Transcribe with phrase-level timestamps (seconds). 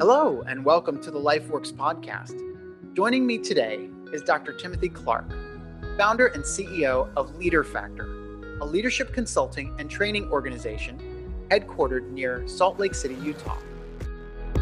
[0.00, 2.40] Hello, and welcome to the LifeWorks podcast.
[2.94, 4.52] Joining me today is Dr.
[4.52, 5.28] Timothy Clark,
[5.96, 12.94] founder and CEO of LeaderFactor, a leadership consulting and training organization headquartered near Salt Lake
[12.94, 13.58] City, Utah.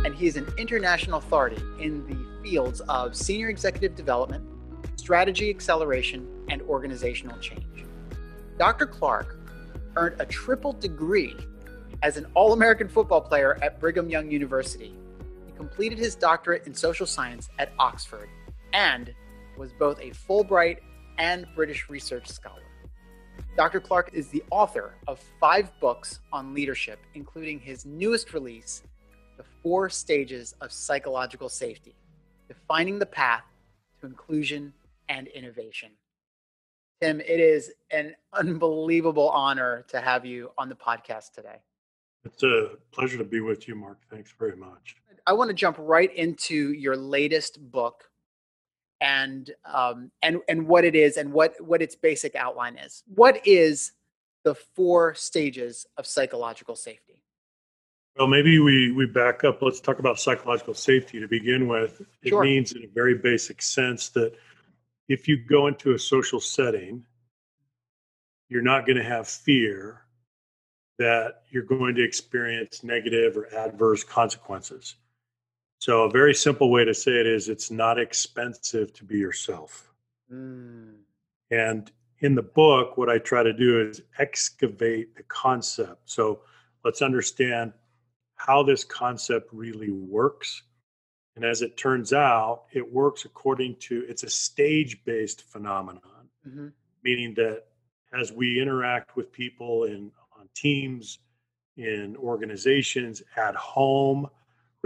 [0.06, 4.42] And he is an international authority in the fields of senior executive development,
[4.98, 7.84] strategy acceleration, and organizational change.
[8.58, 8.86] Dr.
[8.86, 9.38] Clark
[9.96, 11.36] earned a triple degree
[12.02, 14.96] as an All American football player at Brigham Young University
[15.56, 18.28] completed his doctorate in social science at Oxford
[18.72, 19.14] and
[19.56, 20.78] was both a Fulbright
[21.18, 22.62] and British Research Scholar.
[23.56, 23.80] Dr.
[23.80, 28.82] Clark is the author of five books on leadership, including his newest release,
[29.38, 31.94] The Four Stages of Psychological Safety
[32.48, 33.44] Defining the Path
[34.00, 34.72] to Inclusion
[35.08, 35.90] and Innovation.
[37.00, 41.56] Tim, it is an unbelievable honor to have you on the podcast today.
[42.24, 43.98] It's a pleasure to be with you, Mark.
[44.10, 44.96] Thanks very much.
[45.26, 48.04] I want to jump right into your latest book
[49.00, 53.02] and um, and and what it is and what what its basic outline is.
[53.14, 53.92] What is
[54.44, 57.22] the four stages of psychological safety?
[58.16, 59.60] Well, maybe we we back up.
[59.60, 62.00] Let's talk about psychological safety to begin with.
[62.22, 62.42] It sure.
[62.42, 64.32] means, in a very basic sense, that
[65.08, 67.04] if you go into a social setting,
[68.48, 70.02] you're not going to have fear
[70.98, 74.94] that you're going to experience negative or adverse consequences.
[75.78, 79.92] So, a very simple way to say it is it's not expensive to be yourself.
[80.32, 80.94] Mm.
[81.50, 86.10] And in the book, what I try to do is excavate the concept.
[86.10, 86.40] So,
[86.84, 87.72] let's understand
[88.36, 90.62] how this concept really works.
[91.36, 96.68] And as it turns out, it works according to it's a stage based phenomenon, mm-hmm.
[97.04, 97.64] meaning that
[98.18, 101.18] as we interact with people in on teams,
[101.76, 104.28] in organizations, at home,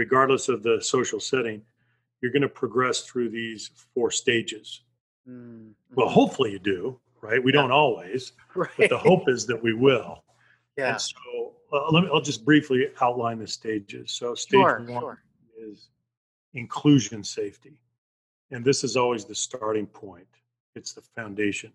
[0.01, 1.61] regardless of the social setting,
[2.23, 4.81] you're going to progress through these four stages.
[5.29, 5.73] Mm-hmm.
[5.95, 7.43] Well, hopefully you do, right?
[7.45, 7.61] We yeah.
[7.61, 8.71] don't always, right.
[8.79, 10.25] but the hope is that we will.
[10.79, 10.93] Yeah.
[10.93, 14.13] And so uh, let me, I'll just briefly outline the stages.
[14.13, 15.23] So stage sure, one sure.
[15.59, 15.91] is
[16.55, 17.79] inclusion safety.
[18.51, 20.27] And this is always the starting point.
[20.75, 21.73] It's the foundation.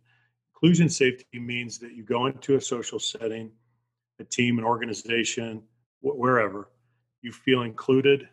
[0.56, 3.52] Inclusion safety means that you go into a social setting,
[4.20, 5.62] a team, an organization,
[6.02, 6.70] wherever,
[7.26, 8.30] you feel included,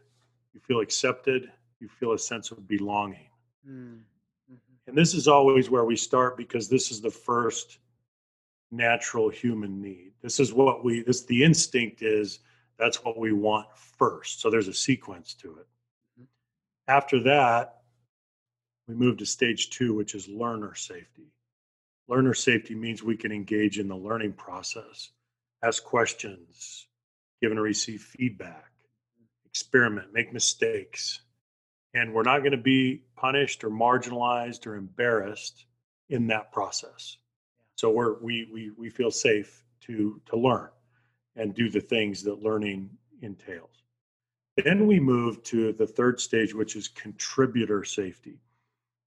[0.52, 3.30] you feel accepted, you feel a sense of belonging.
[3.66, 3.96] Mm-hmm.
[4.86, 7.78] And this is always where we start because this is the first
[8.70, 10.12] natural human need.
[10.20, 12.40] This is what we this the instinct is
[12.78, 14.42] that's what we want first.
[14.42, 15.66] So there's a sequence to it.
[16.20, 16.24] Mm-hmm.
[16.88, 17.78] After that,
[18.86, 21.32] we move to stage 2 which is learner safety.
[22.08, 25.12] Learner safety means we can engage in the learning process,
[25.62, 26.88] ask questions,
[27.40, 28.71] give and receive feedback
[29.52, 31.20] experiment, make mistakes.
[31.92, 35.66] And we're not going to be punished or marginalized or embarrassed
[36.08, 37.18] in that process.
[37.76, 40.70] So we're, we, we, we feel safe to, to learn
[41.36, 42.88] and do the things that learning
[43.20, 43.82] entails.
[44.56, 48.38] Then we move to the third stage, which is contributor safety.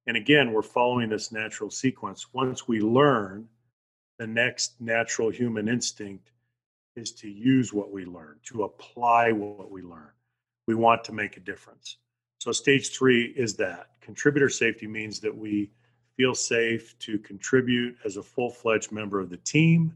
[0.06, 2.34] And again, we're following this natural sequence.
[2.34, 3.48] Once we learn,
[4.20, 6.30] the next natural human instinct
[6.96, 10.12] is to use what we learn, to apply what we learn
[10.68, 11.98] we want to make a difference.
[12.40, 15.72] So, stage three is that contributor safety means that we
[16.18, 19.94] feel safe to contribute as a full fledged member of the team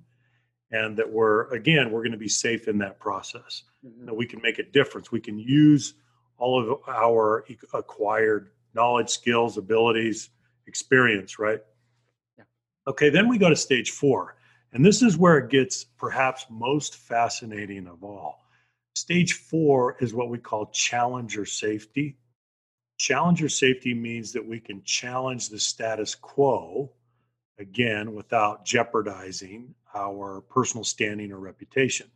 [0.71, 3.63] and that we're, again, we're going to be safe in that process.
[3.85, 4.05] Mm-hmm.
[4.05, 5.11] That we can make a difference.
[5.11, 5.95] We can use
[6.37, 10.29] all of our acquired knowledge, skills, abilities,
[10.67, 11.59] experience, right?
[12.37, 12.43] Yeah.
[12.87, 14.35] Okay, then we go to stage four.
[14.73, 18.45] And this is where it gets perhaps most fascinating of all.
[18.99, 22.17] Stage four is what we call challenger safety.
[22.97, 26.91] Challenger safety means that we can challenge the status quo,
[27.59, 32.07] again, without jeopardizing our personal standing or reputation.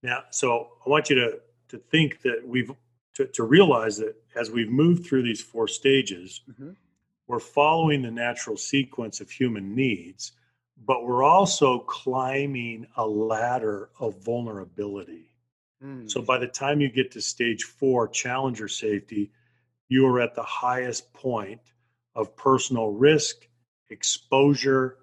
[0.00, 1.40] Now, so I want you to,
[1.70, 2.70] to think that we've,
[3.16, 6.70] to, to realize that as we've moved through these four stages, mm-hmm.
[7.26, 10.30] we're following the natural sequence of human needs,
[10.86, 15.24] but we're also climbing a ladder of vulnerability.
[15.80, 16.26] So mm.
[16.26, 19.30] by the time you get to stage four, challenger safety,
[19.88, 21.60] you are at the highest point
[22.14, 23.46] of personal risk,
[23.90, 24.98] exposure,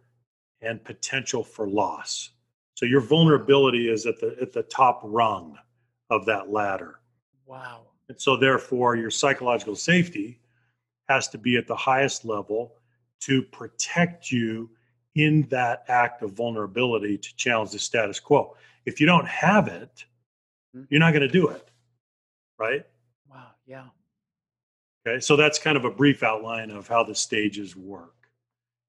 [0.62, 2.31] and potential for loss.
[2.74, 5.57] So your vulnerability is at the at the top rung
[6.10, 7.00] of that ladder.
[7.45, 7.83] Wow.
[8.10, 10.42] And so therefore your psychological safety
[11.07, 12.75] has to be at the highest level
[13.22, 14.69] to protect you
[15.16, 18.56] in that act of vulnerability to challenge the status quo.
[18.86, 20.06] If you don't have it,
[20.89, 21.69] you're not going to do it.
[22.57, 22.86] right?
[23.30, 23.86] Wow, yeah.
[25.07, 28.13] Okay, so that's kind of a brief outline of how the stages work.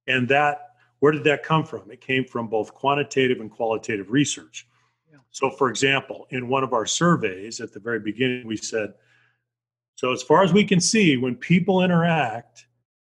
[0.07, 1.91] And that, where did that come from?
[1.91, 4.67] It came from both quantitative and qualitative research.
[5.11, 5.19] Yeah.
[5.31, 8.95] So, for example, in one of our surveys at the very beginning, we said,
[9.95, 12.67] so as far as we can see, when people interact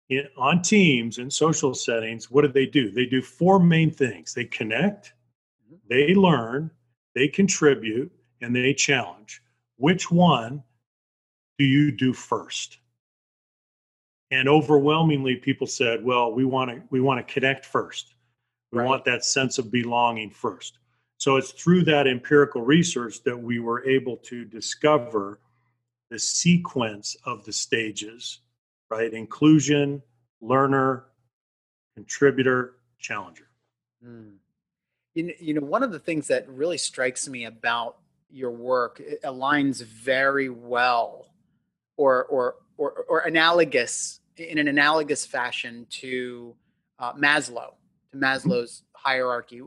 [0.09, 2.91] in, on teams in social settings, what do they do?
[2.91, 5.13] They do four main things they connect,
[5.65, 5.75] mm-hmm.
[5.89, 6.71] they learn,
[7.15, 8.11] they contribute,
[8.43, 9.41] and they challenge.
[9.77, 10.63] Which one
[11.57, 12.79] do you do first?
[14.33, 18.15] and overwhelmingly people said well we want to we want to connect first
[18.71, 18.87] we right.
[18.87, 20.79] want that sense of belonging first
[21.17, 25.39] so it's through that empirical research that we were able to discover
[26.09, 28.39] the sequence of the stages
[28.89, 30.01] right inclusion
[30.41, 31.05] learner
[31.95, 33.47] contributor challenger
[34.05, 34.33] mm.
[35.13, 37.97] you, know, you know one of the things that really strikes me about
[38.33, 41.29] your work aligns very well
[41.97, 46.55] or or or, or analogous in an analogous fashion to
[46.99, 47.73] uh, Maslow,
[48.11, 48.23] to mm-hmm.
[48.23, 49.61] Maslow's hierarchy.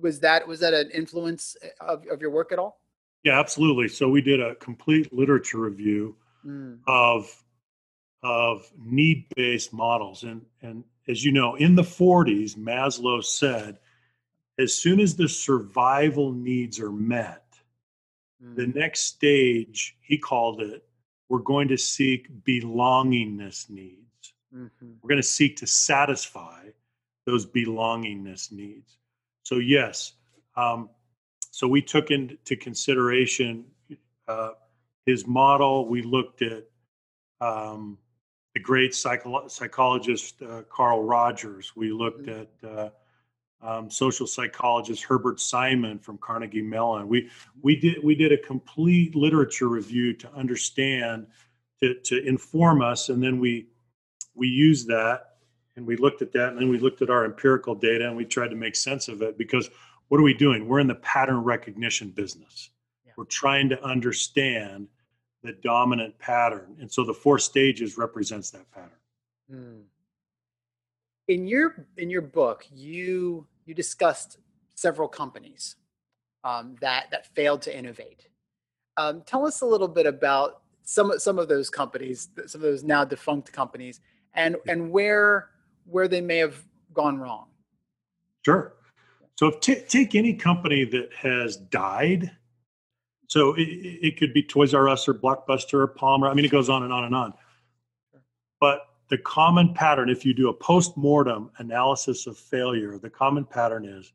[0.00, 2.80] Was that was that an influence eh, of, of your work at all?
[3.24, 3.88] Yeah, absolutely.
[3.88, 6.78] So we did a complete literature review mm.
[6.86, 7.32] of
[8.22, 13.78] of need based models, and and as you know, in the 40s, Maslow said,
[14.58, 17.47] as soon as the survival needs are met,
[18.42, 18.56] mm.
[18.56, 20.84] the next stage he called it,
[21.28, 24.34] we're going to seek belongingness needs.
[24.54, 24.92] Mm-hmm.
[25.02, 26.68] We're going to seek to satisfy
[27.26, 28.96] those belongingness needs.
[29.42, 30.14] So, yes,
[30.56, 30.88] um,
[31.50, 33.64] so we took into consideration
[34.26, 34.50] uh,
[35.06, 35.88] his model.
[35.88, 36.64] We looked at
[37.40, 37.98] um,
[38.54, 41.72] the great psycho- psychologist uh, Carl Rogers.
[41.76, 42.68] We looked mm-hmm.
[42.68, 42.90] at uh,
[43.60, 47.08] um, social psychologist Herbert Simon from Carnegie Mellon.
[47.08, 47.30] We
[47.62, 51.26] we did we did a complete literature review to understand
[51.80, 53.68] to to inform us, and then we
[54.34, 55.28] we used that
[55.78, 58.24] and we looked at that and then we looked at our empirical data and we
[58.24, 59.70] tried to make sense of it because
[60.08, 60.66] what are we doing?
[60.66, 62.70] We're in the pattern recognition business.
[63.06, 63.12] Yeah.
[63.16, 64.88] We're trying to understand
[65.42, 66.76] the dominant pattern.
[66.80, 68.90] And so the four stages represents that pattern.
[69.52, 69.82] Mm.
[71.28, 74.38] In your in your book, you you discussed
[74.74, 75.76] several companies
[76.44, 78.28] um, that that failed to innovate.
[78.96, 82.82] Um, tell us a little bit about some some of those companies, some of those
[82.82, 84.00] now defunct companies,
[84.34, 85.50] and and where
[85.84, 86.64] where they may have
[86.94, 87.48] gone wrong.
[88.44, 88.74] Sure.
[89.36, 92.30] So if t- take any company that has died.
[93.28, 96.28] So it, it could be Toys R Us or Blockbuster or Palmer.
[96.28, 97.34] I mean, it goes on and on and on.
[98.58, 103.84] But the common pattern, if you do a post-mortem analysis of failure, the common pattern
[103.84, 104.12] is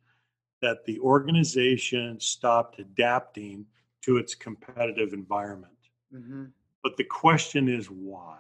[0.62, 3.66] that the organization stopped adapting
[4.04, 5.74] to its competitive environment.
[6.14, 6.46] Mm-hmm.
[6.84, 8.38] But the question is why?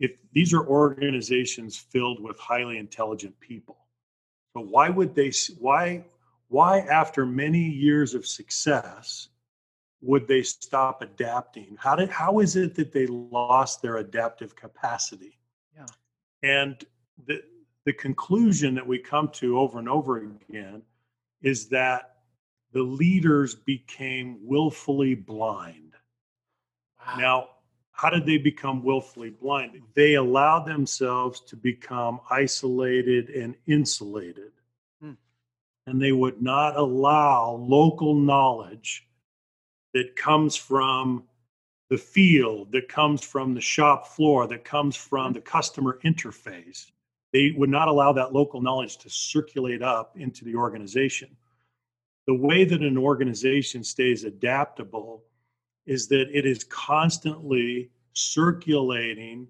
[0.00, 3.76] if these are organizations filled with highly intelligent people
[4.54, 6.02] so why would they why
[6.48, 9.28] why after many years of success
[10.00, 15.38] would they stop adapting how did how is it that they lost their adaptive capacity
[16.42, 16.84] and
[17.26, 17.42] the
[17.86, 20.82] the conclusion that we come to over and over again
[21.42, 22.16] is that
[22.72, 25.94] the leaders became willfully blind
[26.98, 27.16] wow.
[27.16, 27.48] now
[28.00, 29.78] how did they become willfully blind?
[29.94, 34.52] They allowed themselves to become isolated and insulated.
[35.02, 35.12] Hmm.
[35.86, 39.06] And they would not allow local knowledge
[39.92, 41.24] that comes from
[41.90, 46.92] the field, that comes from the shop floor, that comes from the customer interface.
[47.32, 51.36] They would not allow that local knowledge to circulate up into the organization.
[52.26, 55.24] The way that an organization stays adaptable
[55.86, 59.48] is that it is constantly circulating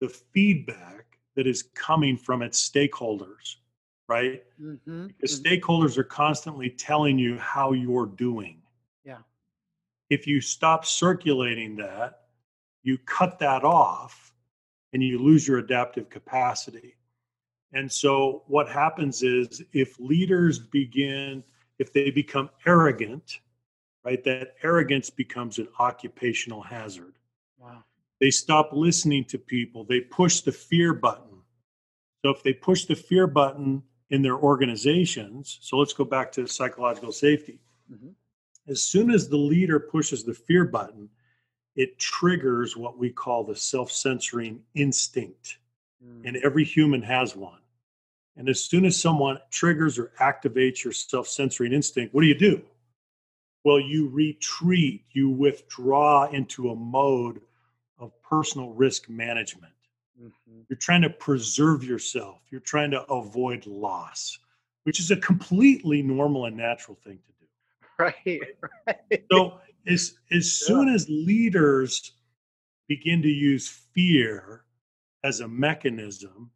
[0.00, 3.56] the feedback that is coming from its stakeholders,
[4.08, 4.42] right?
[4.60, 5.08] Mm-hmm.
[5.08, 5.54] Because mm-hmm.
[5.54, 8.62] stakeholders are constantly telling you how you're doing.
[10.10, 12.20] If you stop circulating that,
[12.82, 14.32] you cut that off
[14.92, 16.96] and you lose your adaptive capacity.
[17.72, 21.42] And so what happens is if leaders begin,
[21.78, 23.40] if they become arrogant,
[24.04, 27.14] right, that arrogance becomes an occupational hazard.
[27.58, 27.82] Wow.
[28.20, 29.84] They stop listening to people.
[29.84, 31.42] They push the fear button.
[32.24, 36.46] So if they push the fear button in their organizations, so let's go back to
[36.46, 37.58] psychological safety.
[37.92, 38.10] Mm-hmm.
[38.68, 41.08] As soon as the leader pushes the fear button,
[41.76, 45.58] it triggers what we call the self censoring instinct.
[46.04, 46.26] Mm.
[46.26, 47.60] And every human has one.
[48.36, 52.38] And as soon as someone triggers or activates your self censoring instinct, what do you
[52.38, 52.62] do?
[53.66, 57.40] well, you retreat, you withdraw into a mode
[57.98, 59.72] of personal risk management.
[60.22, 60.60] Mm-hmm.
[60.68, 64.38] You're trying to preserve yourself, you're trying to avoid loss,
[64.84, 67.35] which is a completely normal and natural thing to do.
[67.98, 68.40] Right.
[68.86, 69.24] right.
[69.32, 72.12] So, as, as soon as leaders
[72.88, 74.64] begin to use fear
[75.24, 76.50] as a mechanism,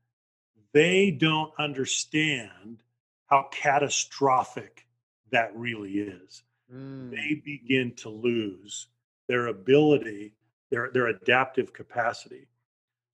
[0.74, 2.82] they don't understand
[3.26, 4.86] how catastrophic
[5.30, 6.42] that really is.
[6.72, 7.10] Mm.
[7.10, 8.88] They begin to lose
[9.28, 10.34] their ability,
[10.70, 12.48] their, their adaptive capacity.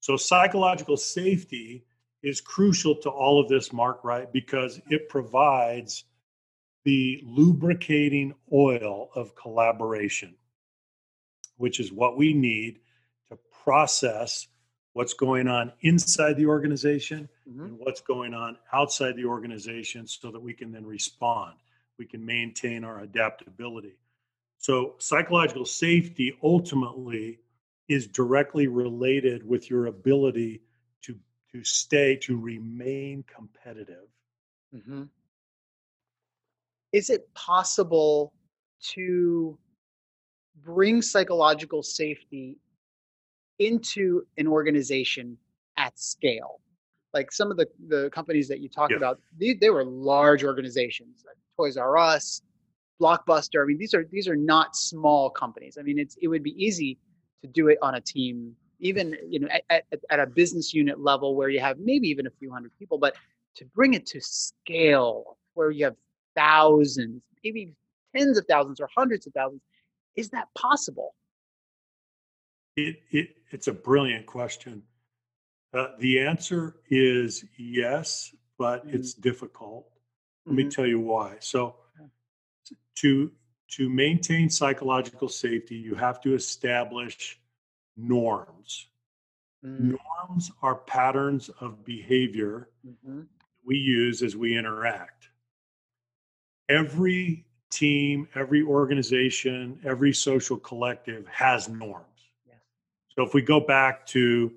[0.01, 1.85] So, psychological safety
[2.23, 4.31] is crucial to all of this, Mark, right?
[4.33, 6.05] Because it provides
[6.87, 10.37] the lubricating oil of collaboration,
[11.57, 12.79] which is what we need
[13.29, 14.47] to process
[14.93, 17.65] what's going on inside the organization mm-hmm.
[17.65, 21.55] and what's going on outside the organization so that we can then respond.
[21.99, 23.99] We can maintain our adaptability.
[24.59, 27.41] So, psychological safety ultimately
[27.89, 30.63] is directly related with your ability
[31.03, 31.19] to,
[31.51, 34.07] to stay, to remain competitive.
[34.73, 35.03] Mm-hmm.
[36.93, 38.33] Is it possible
[38.95, 39.59] to
[40.65, 42.59] bring psychological safety
[43.59, 45.37] into an organization
[45.77, 46.61] at scale.
[47.15, 48.99] Like some of the, the companies that you talked yeah.
[48.99, 52.43] about, they, they were large organizations, like Toys R Us,
[53.01, 53.63] Blockbuster.
[53.63, 55.79] I mean, these are these are not small companies.
[55.79, 56.99] I mean, it's it would be easy
[57.43, 61.01] to do it on a team, even you know at, at, at a business unit
[61.01, 63.15] level where you have maybe even a few hundred people, but
[63.57, 65.97] to bring it to scale where you have
[66.37, 67.73] thousands, maybe
[68.15, 69.63] tens of thousands or hundreds of thousands,
[70.15, 71.15] is that possible?
[72.77, 74.83] It, it, it's a brilliant question.
[75.73, 78.97] Uh, the answer is yes, but mm-hmm.
[78.97, 79.87] it's difficult.
[80.45, 80.65] Let mm-hmm.
[80.65, 81.37] me tell you why.
[81.41, 81.77] So,
[82.97, 83.31] to
[83.69, 87.39] to maintain psychological safety, you have to establish
[87.97, 88.87] norms.
[89.65, 89.97] Mm-hmm.
[90.29, 93.23] Norms are patterns of behavior mm-hmm.
[93.65, 95.29] we use as we interact.
[96.69, 102.07] Every team, every organization, every social collective has norms.
[103.17, 104.53] So if we go back to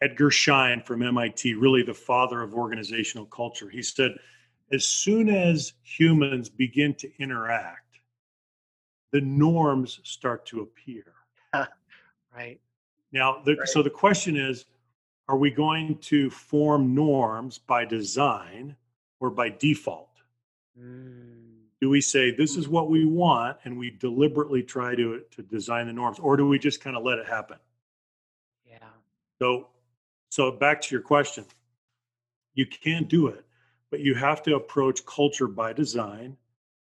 [0.00, 4.12] Edgar Schein from MIT, really the father of organizational culture, he said,
[4.72, 7.98] as soon as humans begin to interact,
[9.10, 11.12] the norms start to appear.
[12.34, 12.60] right.
[13.12, 13.68] Now, the, right.
[13.68, 14.64] so the question is
[15.28, 18.76] are we going to form norms by design
[19.20, 20.08] or by default?
[20.78, 21.52] Mm
[21.82, 25.88] do we say this is what we want and we deliberately try to to design
[25.88, 27.58] the norms or do we just kind of let it happen
[28.64, 28.78] Yeah.
[29.40, 29.66] so,
[30.30, 31.44] so back to your question,
[32.54, 33.44] you can do it,
[33.90, 36.36] but you have to approach culture by design.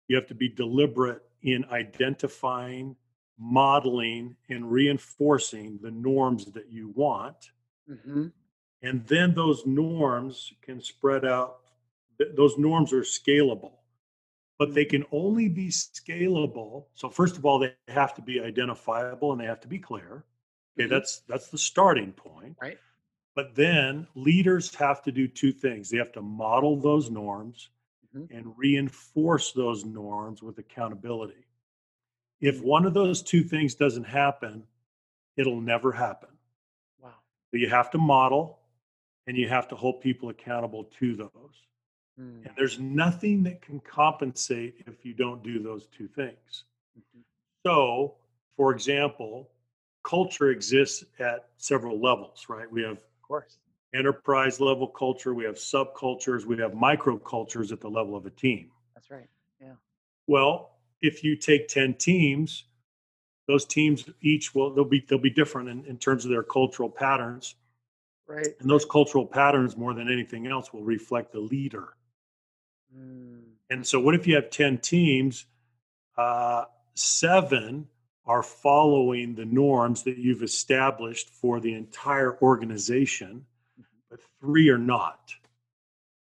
[0.07, 2.96] You have to be deliberate in identifying,
[3.38, 7.51] modeling, and reinforcing the norms that you want.
[7.91, 8.27] Mm-hmm.
[8.81, 11.60] And then those norms can spread out.
[12.36, 13.74] Those norms are scalable,
[14.57, 16.86] but they can only be scalable.
[16.95, 20.24] So, first of all, they have to be identifiable and they have to be clear.
[20.77, 20.93] Okay, mm-hmm.
[20.93, 22.55] that's that's the starting point.
[22.62, 22.77] Right.
[23.36, 25.89] But then leaders have to do two things.
[25.91, 27.69] They have to model those norms
[28.15, 28.36] mm-hmm.
[28.36, 31.45] and reinforce those norms with accountability.
[32.41, 34.63] If one of those two things doesn't happen,
[35.38, 36.29] it'll never happen.
[37.00, 37.13] Wow.
[37.51, 38.59] So you have to model
[39.27, 41.67] and you have to hold people accountable to those.
[42.19, 42.45] Mm.
[42.45, 46.63] And there's nothing that can compensate if you don't do those two things.
[46.97, 47.21] Mm-hmm.
[47.65, 48.15] So,
[48.55, 49.50] for example,
[50.03, 52.71] culture exists at several levels, right?
[52.71, 53.57] We have, of course,
[53.93, 58.71] enterprise level culture, we have subcultures, we have microcultures at the level of a team.
[58.95, 59.27] That's right.
[59.62, 59.74] Yeah.
[60.27, 60.71] Well,
[61.01, 62.65] if you take 10 teams,
[63.47, 66.89] those teams each will they'll be they'll be different in, in terms of their cultural
[66.89, 67.55] patterns.
[68.27, 68.47] Right.
[68.59, 71.93] And those cultural patterns, more than anything else, will reflect the leader.
[72.96, 73.41] Mm.
[73.70, 75.46] And so, what if you have 10 teams?
[76.17, 76.65] Uh,
[76.96, 77.88] seven
[78.25, 83.46] are following the norms that you've established for the entire organization,
[83.79, 83.84] mm-hmm.
[84.10, 85.34] but three are not.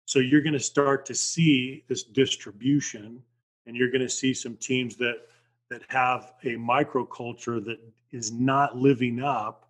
[0.05, 3.21] So you're going to start to see this distribution,
[3.65, 5.21] and you're going to see some teams that
[5.69, 7.77] that have a microculture that
[8.11, 9.69] is not living up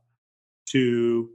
[0.68, 1.30] to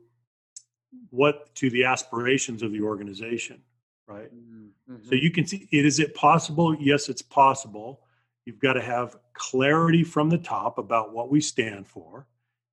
[1.10, 3.60] what to the aspirations of the organization
[4.06, 4.53] right mm-hmm.
[5.02, 8.00] So you can see it is it possible yes it's possible
[8.44, 12.26] You've got to have clarity from the top about what we stand for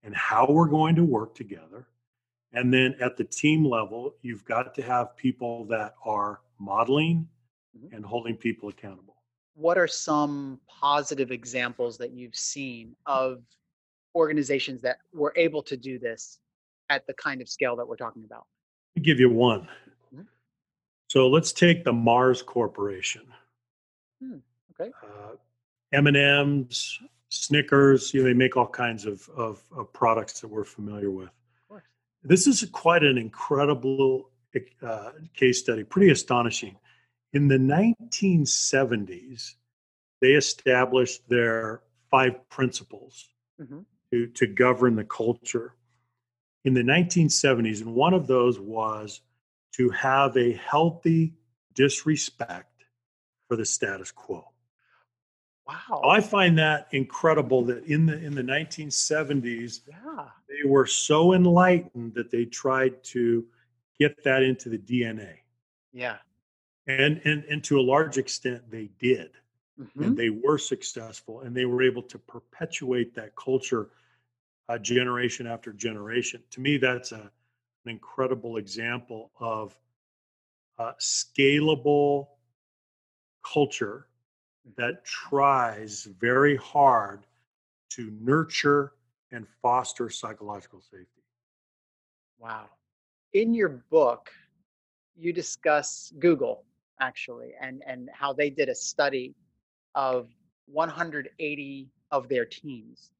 [0.03, 1.87] and how we're going to work together.
[2.53, 7.27] And then at the team level, you've got to have people that are modeling
[7.77, 7.95] mm-hmm.
[7.95, 9.15] and holding people accountable.
[9.53, 13.41] what are some positive examples that you've seen of
[14.15, 16.39] organizations that were able to do this
[16.89, 18.45] at the kind of scale that we're talking about?
[18.97, 19.67] I'll give you one.
[21.11, 23.23] So let's take the Mars Corporation.
[24.23, 24.37] Hmm.
[24.71, 24.93] Okay.
[25.03, 25.35] Uh,
[25.91, 31.11] M&Ms, Snickers, you know, they make all kinds of, of, of products that we're familiar
[31.11, 31.27] with.
[32.23, 34.29] This is quite an incredible
[34.81, 36.77] uh, case study, pretty astonishing.
[37.33, 39.55] In the 1970s,
[40.21, 43.27] they established their five principles
[43.61, 43.79] mm-hmm.
[44.13, 45.75] to, to govern the culture.
[46.63, 49.19] In the 1970s, and one of those was
[49.73, 51.33] to have a healthy
[51.73, 52.85] disrespect
[53.47, 54.45] for the status quo.
[55.67, 56.01] Wow.
[56.09, 60.25] I find that incredible that in the in the 1970s yeah.
[60.49, 63.45] they were so enlightened that they tried to
[63.99, 65.35] get that into the DNA.
[65.93, 66.17] Yeah.
[66.87, 69.31] And and and to a large extent they did.
[69.79, 70.03] Mm-hmm.
[70.03, 73.89] And they were successful and they were able to perpetuate that culture
[74.67, 76.41] uh, generation after generation.
[76.51, 77.31] To me that's a
[77.85, 79.77] an incredible example of
[80.77, 82.27] uh, scalable
[83.43, 84.07] culture
[84.77, 87.25] that tries very hard
[87.89, 88.93] to nurture
[89.31, 91.23] and foster psychological safety.
[92.39, 92.69] Wow.
[93.33, 94.29] In your book,
[95.15, 96.63] you discuss Google
[96.99, 99.33] actually and, and how they did a study
[99.95, 100.29] of
[100.67, 103.11] 180 of their teams.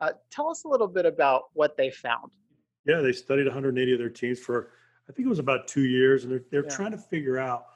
[0.00, 2.30] Uh, tell us a little bit about what they found.
[2.88, 4.70] Yeah, they studied 180 of their teams for,
[5.08, 6.74] I think it was about two years, and they're, they're yeah.
[6.74, 7.66] trying to figure out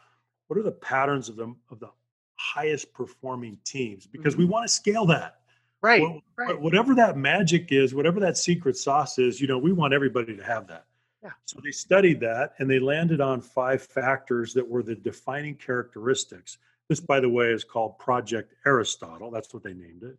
[0.49, 1.88] what are the patterns of the of the
[2.37, 4.42] highest performing teams because mm-hmm.
[4.42, 5.37] we want to scale that.
[5.81, 6.61] Right, well, right.
[6.61, 10.45] Whatever that magic is, whatever that secret sauce is, you know, we want everybody to
[10.45, 10.87] have that.
[11.23, 11.31] Yeah.
[11.45, 16.59] So they studied that and they landed on five factors that were the defining characteristics.
[16.88, 19.31] This, by the way, is called Project Aristotle.
[19.31, 20.16] That's what they named it.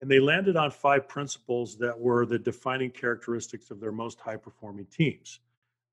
[0.00, 4.36] And they landed on five principles that were the defining characteristics of their most high
[4.36, 5.40] performing teams.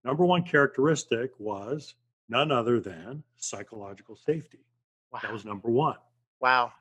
[0.04, 1.96] Number one characteristic was
[2.30, 4.60] none other than psychological safety.
[5.12, 5.20] Wow.
[5.24, 5.98] That was number one.
[6.40, 6.72] Wow.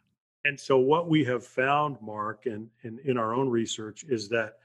[0.44, 4.58] And so what we have found, Mark, and, and in our own research is that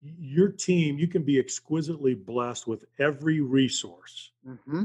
[0.00, 4.30] your team, you can be exquisitely blessed with every resource.
[4.48, 4.84] Mm-hmm.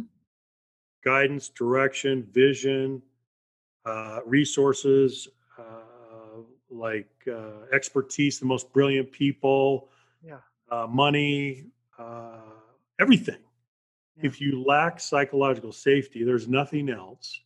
[1.04, 3.02] Guidance, direction, vision,
[3.86, 5.30] uh, resources,
[6.69, 9.89] like uh, expertise, the most brilliant people,
[10.25, 10.39] yeah.
[10.71, 11.65] Uh, money,
[11.97, 12.41] uh,
[12.99, 13.39] everything.
[14.17, 14.27] Yeah.
[14.27, 17.41] If you lack psychological safety, there's nothing else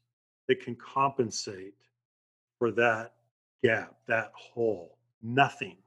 [0.48, 1.76] that can compensate
[2.58, 3.14] for that
[3.64, 4.98] gap, that hole.
[5.22, 5.78] Nothing.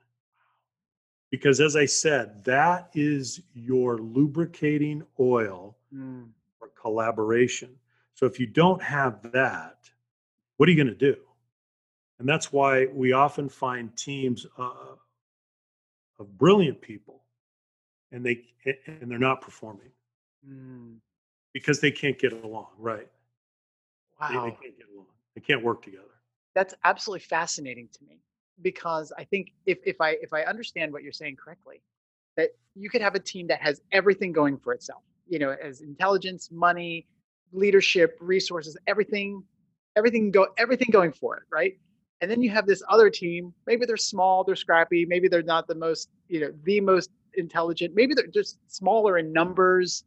[1.30, 6.28] Because as I said, that is your lubricating oil mm.
[6.58, 7.76] for collaboration.
[8.14, 9.76] So if you don't have that,
[10.56, 11.16] what are you going to do?
[12.18, 14.94] And that's why we often find teams uh,
[16.18, 17.22] of brilliant people
[18.12, 18.44] and they
[18.86, 19.90] and they're not performing
[20.48, 20.94] mm.
[21.52, 23.08] because they can't get along, right?
[24.20, 24.28] Wow.
[24.28, 25.06] They, they can't get along.
[25.34, 26.04] They can't work together.
[26.54, 28.20] That's absolutely fascinating to me
[28.62, 31.82] because I think if, if I if I understand what you're saying correctly,
[32.36, 35.02] that you could have a team that has everything going for itself.
[35.28, 37.06] You know, as intelligence, money,
[37.52, 39.42] leadership, resources, everything,
[39.96, 41.76] everything go everything going for it, right?
[42.20, 43.52] And then you have this other team.
[43.66, 45.04] Maybe they're small, they're scrappy.
[45.04, 47.94] Maybe they're not the most, you know, the most intelligent.
[47.94, 50.04] Maybe they're just smaller in numbers.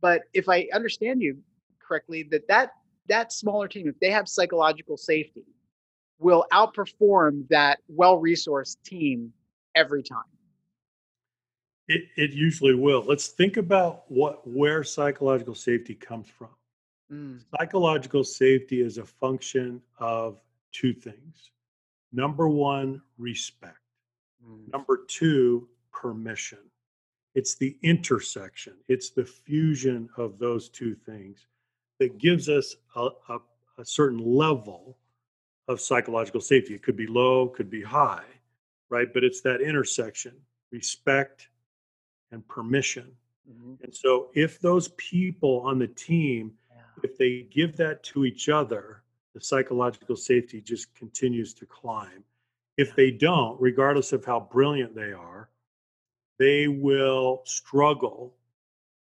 [0.00, 1.38] But if I understand you
[1.80, 2.72] correctly, that that
[3.08, 5.46] that smaller team, if they have psychological safety,
[6.18, 9.32] will outperform that well-resourced team
[9.74, 10.20] every time.
[11.86, 13.02] It, it usually will.
[13.02, 16.50] Let's think about what where psychological safety comes from.
[17.10, 17.42] Mm.
[17.58, 21.50] Psychological safety is a function of two things.
[22.12, 23.78] Number one, respect.
[24.44, 24.72] Mm.
[24.72, 26.58] Number two, permission.
[27.34, 31.46] It's the intersection, it's the fusion of those two things
[32.00, 33.38] that gives us a, a,
[33.78, 34.98] a certain level
[35.68, 36.74] of psychological safety.
[36.74, 38.24] It could be low, could be high,
[38.88, 39.12] right?
[39.12, 40.34] But it's that intersection,
[40.72, 41.48] respect
[42.32, 43.12] and permission.
[43.50, 43.84] Mm-hmm.
[43.84, 46.82] And so if those people on the team, yeah.
[47.02, 49.02] if they give that to each other,
[49.34, 52.24] the psychological safety just continues to climb.
[52.76, 55.48] If they don't, regardless of how brilliant they are,
[56.38, 58.34] they will struggle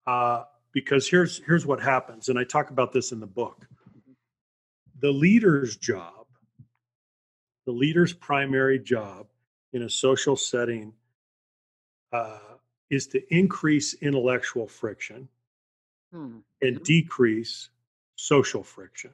[0.08, 0.44] uh,
[0.74, 3.68] because here's here's what happens and i talk about this in the book
[5.00, 6.26] the leader's job
[7.66, 9.28] the leader's primary job
[9.74, 10.94] in a social setting
[12.12, 12.40] uh,
[12.90, 15.28] is to increase intellectual friction
[16.12, 16.38] hmm.
[16.62, 16.84] and mm-hmm.
[16.84, 17.70] decrease
[18.16, 19.12] social friction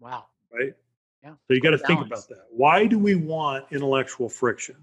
[0.00, 0.74] wow Right?
[1.22, 1.30] Yeah.
[1.30, 2.46] So you got to think about that.
[2.50, 4.76] Why do we want intellectual friction?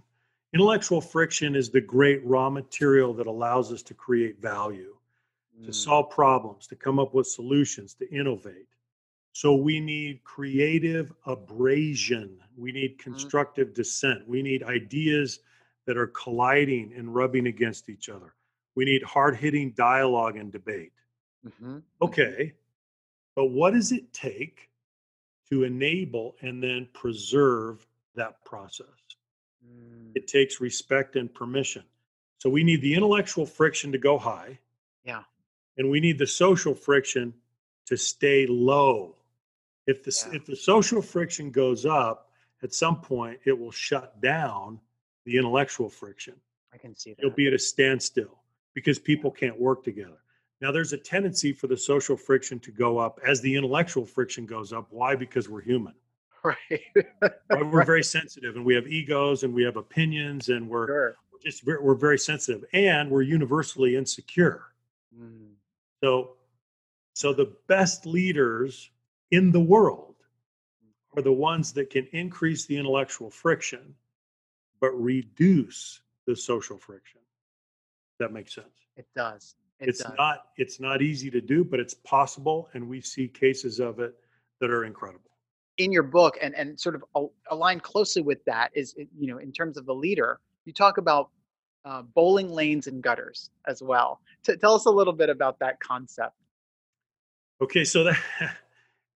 [0.54, 4.96] Intellectual friction is the great raw material that allows us to create value,
[5.60, 5.66] mm.
[5.66, 8.68] to solve problems, to come up with solutions, to innovate.
[9.32, 12.38] So we need creative abrasion.
[12.56, 13.12] We need mm-hmm.
[13.12, 13.76] constructive mm.
[13.76, 14.28] dissent.
[14.28, 15.40] We need ideas
[15.88, 18.36] that are colliding and rubbing against each other.
[18.76, 20.94] We need hard hitting dialogue and debate.
[21.46, 21.80] Mm-hmm.
[22.02, 22.54] Okay.
[23.36, 24.70] But what does it take
[25.54, 27.86] to enable and then preserve
[28.16, 28.88] that process?
[29.64, 30.12] Mm.
[30.16, 31.84] It takes respect and permission.
[32.40, 34.60] So we need the intellectual friction to go high.
[35.06, 35.24] Yeah.
[35.78, 37.34] And we need the social friction
[37.86, 39.16] to stay low.
[39.86, 40.38] If the yeah.
[40.38, 42.32] if the social friction goes up,
[42.64, 44.80] at some point it will shut down
[45.26, 46.36] the intellectual friction.
[46.74, 47.20] I can see that.
[47.20, 48.40] It'll be at a standstill
[48.74, 50.18] because people can't work together.
[50.64, 54.46] Now, there's a tendency for the social friction to go up as the intellectual friction
[54.46, 54.88] goes up.
[54.92, 55.14] Why?
[55.14, 55.94] Because we're human.
[56.46, 56.82] Right.
[57.22, 57.72] right?
[57.72, 61.16] We're very sensitive and we have egos and we have opinions and we're, sure.
[61.32, 64.64] we're just we're very sensitive and we're universally insecure.
[65.18, 65.52] Mm.
[66.04, 66.32] So,
[67.14, 68.90] so the best leaders
[69.32, 70.16] in the world
[71.16, 73.96] are the ones that can increase the intellectual friction
[74.82, 77.22] but reduce the social friction.
[78.20, 78.68] That makes sense.
[78.98, 79.56] It does.
[79.84, 80.14] It it's does.
[80.18, 84.16] not it's not easy to do, but it's possible, and we see cases of it
[84.60, 85.32] that are incredible.
[85.78, 89.52] In your book, and and sort of aligned closely with that is you know in
[89.52, 91.30] terms of the leader, you talk about
[91.86, 94.22] uh, bowling lanes and gutters as well.
[94.44, 96.36] T- tell us a little bit about that concept.
[97.62, 98.20] Okay, so that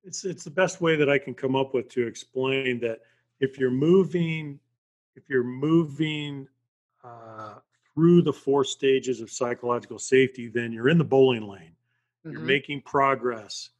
[0.03, 2.99] it's it's the best way that I can come up with to explain that
[3.39, 4.59] if you're moving
[5.15, 6.47] if you're moving
[7.03, 7.55] uh,
[7.97, 11.71] through the four stages of psychological safety, then you're in the bowling lane.
[12.23, 12.31] Mm-hmm.
[12.31, 13.71] You're making progress.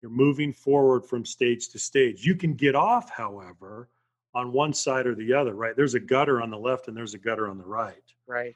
[0.00, 2.24] You're moving forward from stage to stage.
[2.24, 3.90] You can get off, however,
[4.34, 5.76] on one side or the other, right?
[5.76, 8.02] There's a gutter on the left and there's a gutter on the right.
[8.26, 8.54] Right.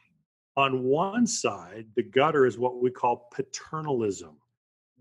[0.57, 4.39] On one side, the gutter is what we call paternalism.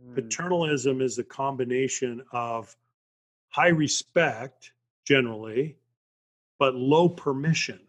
[0.06, 0.16] Mm.
[0.16, 2.76] Paternalism is a combination of
[3.52, 4.74] high respect,
[5.08, 5.78] generally,
[6.60, 7.80] but low permission.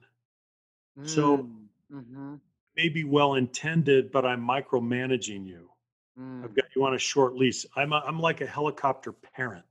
[0.96, 1.08] Mm.
[1.08, 1.50] So
[1.92, 2.34] mm-hmm.
[2.76, 5.70] maybe well intended, but I'm micromanaging you.
[6.18, 6.44] Mm.
[6.44, 7.66] I've got you on a short lease.
[7.76, 9.64] I'm a, I'm like a helicopter parent.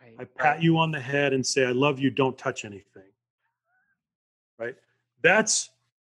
[0.00, 0.62] Right, I pat right.
[0.62, 2.10] you on the head and say, "I love you.
[2.10, 3.10] Don't touch anything."
[4.58, 4.74] Right.
[5.22, 5.70] That's.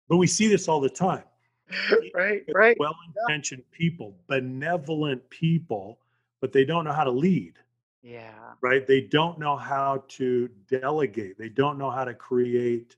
[0.09, 1.23] But we see this all the time.
[2.13, 2.43] right.
[2.53, 2.77] Right.
[2.79, 3.77] Well-intentioned yeah.
[3.77, 5.99] people, benevolent people,
[6.39, 7.55] but they don't know how to lead.
[8.01, 8.31] Yeah.
[8.61, 8.87] Right?
[8.87, 11.37] They don't know how to delegate.
[11.37, 12.95] They don't know how to create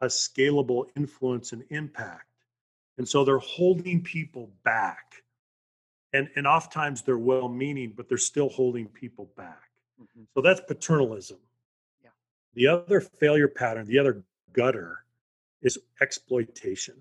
[0.00, 2.26] a scalable influence and impact.
[2.98, 5.22] And so they're holding people back.
[6.12, 9.70] And and oftentimes they're well meaning, but they're still holding people back.
[10.00, 10.22] Mm-hmm.
[10.34, 11.38] So that's paternalism.
[12.02, 12.10] Yeah.
[12.54, 15.04] The other failure pattern, the other gutter
[15.62, 16.94] is exploitation.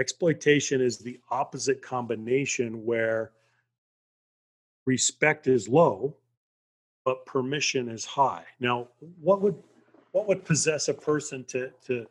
[0.00, 3.30] Exploitation is the opposite combination where
[4.86, 6.16] respect is low
[7.04, 8.44] but permission is high.
[8.60, 8.88] Now,
[9.20, 9.56] what would
[10.14, 12.06] what would possess a person to to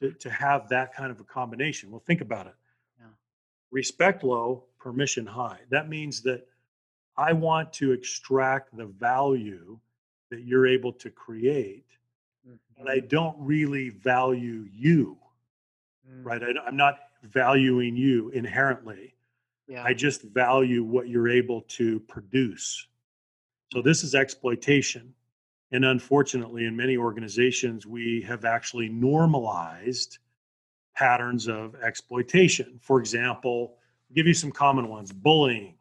[0.00, 1.90] to, to have that kind of a combination?
[1.90, 2.54] Well, think about it.
[2.98, 3.08] Yeah.
[3.70, 5.58] Respect low, permission high.
[5.68, 6.46] That means that
[7.18, 9.78] I want to extract the value
[10.30, 11.84] that you're able to create,
[12.48, 12.56] mm-hmm.
[12.82, 15.18] but I don't really value you.
[16.10, 16.26] Mm-hmm.
[16.26, 16.42] Right?
[16.42, 19.14] I, I'm not valuing you inherently.
[19.66, 19.84] Yeah.
[19.84, 22.86] I just value what you're able to produce.
[23.74, 25.12] So this is exploitation.
[25.70, 30.18] And unfortunately, in many organizations, we have actually normalized
[30.94, 32.78] patterns of exploitation.
[32.82, 33.76] For example,
[34.10, 35.74] I'll give you some common ones bullying,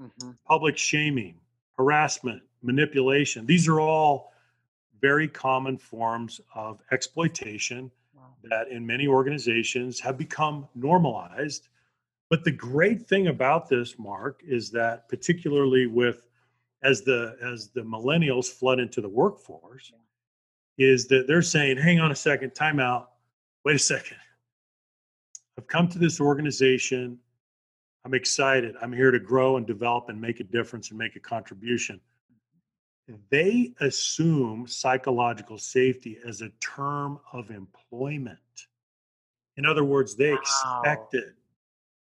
[0.00, 0.30] mm-hmm.
[0.44, 1.36] public shaming,
[1.76, 3.46] harassment, manipulation.
[3.46, 4.32] These are all
[5.00, 8.22] very common forms of exploitation wow.
[8.44, 11.68] that in many organizations have become normalized.
[12.28, 16.28] But the great thing about this, Mark, is that particularly with
[16.82, 19.92] as the as the millennials flood into the workforce
[20.78, 23.12] is that they're saying, hang on a second, time out,
[23.64, 24.16] wait a second.
[25.58, 27.18] I've come to this organization.
[28.04, 28.74] I'm excited.
[28.80, 32.00] I'm here to grow and develop and make a difference and make a contribution.
[33.30, 38.38] They assume psychological safety as a term of employment.
[39.56, 40.38] In other words, they wow.
[40.38, 41.34] expect it.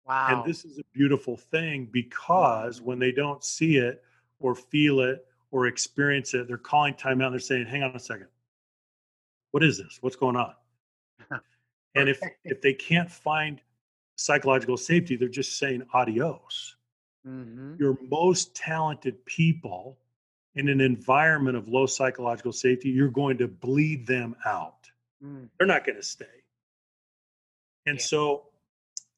[0.06, 0.28] Wow.
[0.44, 2.86] And this is a beautiful thing because mm-hmm.
[2.86, 4.04] when they don't see it,
[4.40, 7.32] or feel it or experience it, they're calling time out.
[7.32, 8.28] They're saying, "Hang on a second,
[9.52, 9.98] what is this?
[10.02, 10.54] What's going on?"
[11.96, 13.62] and if if they can't find
[14.16, 16.76] psychological safety, they're just saying adios.
[17.26, 17.76] Mm-hmm.
[17.80, 19.98] Your most talented people
[20.56, 24.90] in an environment of low psychological safety, you're going to bleed them out.
[25.24, 25.50] Mm.
[25.58, 26.26] They're not going to stay.
[27.86, 28.04] And yeah.
[28.04, 28.44] so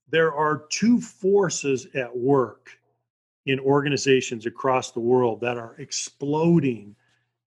[0.10, 2.79] there are two forces at work
[3.46, 6.96] in organizations across the world that are exploding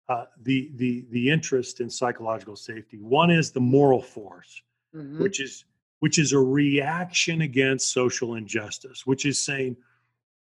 [0.07, 2.97] uh, the the the interest in psychological safety.
[2.97, 4.61] One is the moral force,
[4.95, 5.21] mm-hmm.
[5.21, 5.65] which is
[5.99, 9.77] which is a reaction against social injustice, which is saying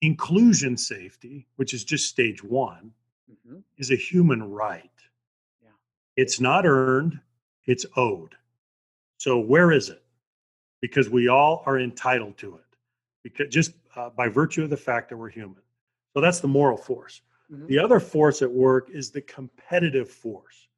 [0.03, 2.93] inclusion safety, which is just stage one,
[3.31, 3.59] mm-hmm.
[3.79, 4.91] is a human right.
[5.63, 5.71] Yeah.
[6.17, 7.19] It's not earned,
[7.65, 8.35] it's owed.
[9.19, 10.03] So where is it?
[10.81, 12.66] Because we all are entitled to it.
[13.33, 15.63] Because just uh, by virtue of the fact that we're human.
[16.15, 17.23] So that's the moral force.
[17.53, 17.67] Mm-hmm.
[17.67, 20.69] The other force at work is the competitive force.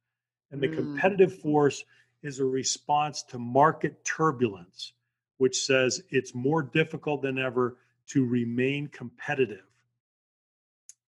[0.51, 0.75] And the mm.
[0.75, 1.83] competitive force
[2.23, 4.93] is a response to market turbulence,
[5.37, 9.65] which says it's more difficult than ever to remain competitive.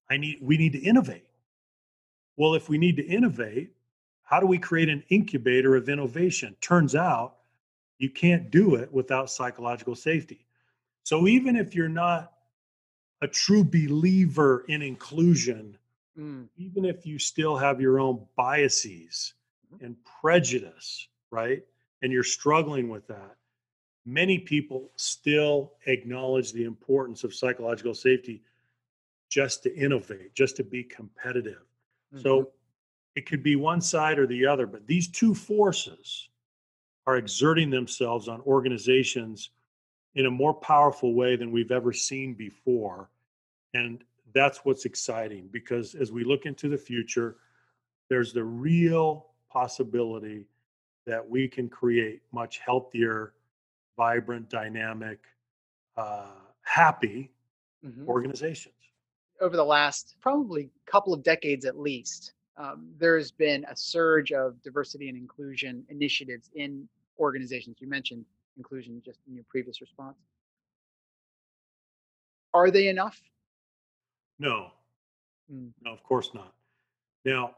[0.09, 1.25] I need we need to innovate.
[2.37, 3.71] Well, if we need to innovate,
[4.23, 6.55] how do we create an incubator of innovation?
[6.61, 7.37] Turns out
[7.97, 10.45] you can't do it without psychological safety.
[11.03, 12.33] So even if you're not
[13.21, 15.77] a true believer in inclusion,
[16.17, 16.47] mm.
[16.57, 19.33] even if you still have your own biases
[19.73, 19.85] mm-hmm.
[19.85, 21.63] and prejudice, right?
[22.01, 23.35] And you're struggling with that,
[24.05, 28.41] many people still acknowledge the importance of psychological safety
[29.29, 31.63] just to innovate, just to be competitive.
[32.13, 32.23] Mm-hmm.
[32.23, 32.49] So
[33.15, 36.29] it could be one side or the other, but these two forces
[37.05, 39.49] are exerting themselves on organizations
[40.15, 43.09] in a more powerful way than we've ever seen before.
[43.73, 47.37] And that's what's exciting because as we look into the future,
[48.09, 50.45] there's the real possibility
[51.05, 53.33] that we can create much healthier,
[53.97, 55.19] vibrant, dynamic,
[55.97, 56.27] uh,
[56.61, 57.31] happy
[57.85, 58.07] mm-hmm.
[58.07, 58.75] organizations.
[59.39, 64.61] Over the last probably couple of decades at least, um, there's been a surge of
[64.61, 66.87] diversity and inclusion initiatives in
[67.19, 67.77] organizations.
[67.79, 68.25] You mentioned
[68.61, 70.17] inclusion just in your previous response.
[72.53, 73.19] Are they enough?
[74.37, 74.71] No,
[75.51, 75.71] mm.
[75.83, 76.53] no, of course not.
[77.25, 77.55] Now,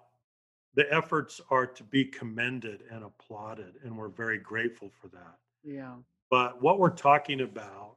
[0.76, 5.36] the efforts are to be commended and applauded, and we're very grateful for that.
[5.64, 5.96] Yeah.
[6.30, 7.96] But what we're talking about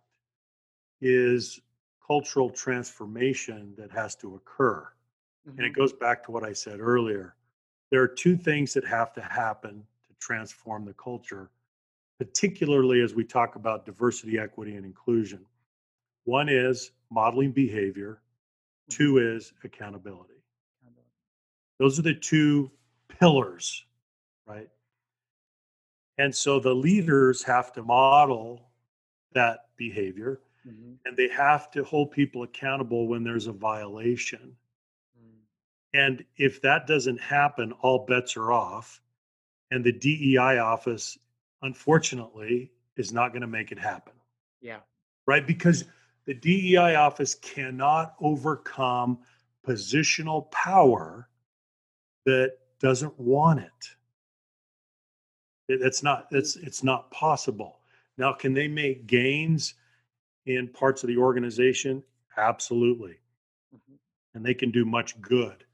[1.01, 1.61] is
[2.07, 4.87] cultural transformation that has to occur.
[5.49, 5.59] Mm-hmm.
[5.59, 5.81] And it mm-hmm.
[5.81, 7.35] goes back to what I said earlier.
[7.91, 11.51] There are two things that have to happen to transform the culture,
[12.19, 15.45] particularly as we talk about diversity, equity, and inclusion.
[16.25, 18.21] One is modeling behavior,
[18.91, 18.97] mm-hmm.
[18.97, 20.35] two is accountability.
[21.79, 22.71] Those are the two
[23.09, 23.85] pillars,
[24.47, 24.69] right?
[26.19, 28.71] And so the leaders have to model
[29.35, 30.93] that behavior mm-hmm.
[31.05, 34.57] and they have to hold people accountable when there's a violation.
[35.19, 35.39] Mm.
[35.93, 39.01] And if that doesn't happen, all bets are off.
[39.71, 41.19] And the DEI office,
[41.67, 44.15] unfortunately, is not going to make it happen.
[44.61, 44.79] Yeah.
[45.27, 45.47] Right?
[45.47, 45.85] Because
[46.25, 49.19] the DEI office cannot overcome
[49.67, 51.29] positional power
[52.25, 53.89] that doesn't want it.
[55.69, 57.81] it it's not it's it's not possible.
[58.19, 59.75] Now, can they make gains
[60.47, 62.03] in parts of the organization?
[62.37, 63.19] Absolutely.
[63.75, 63.95] Mm-hmm.
[64.35, 65.65] And they can do much good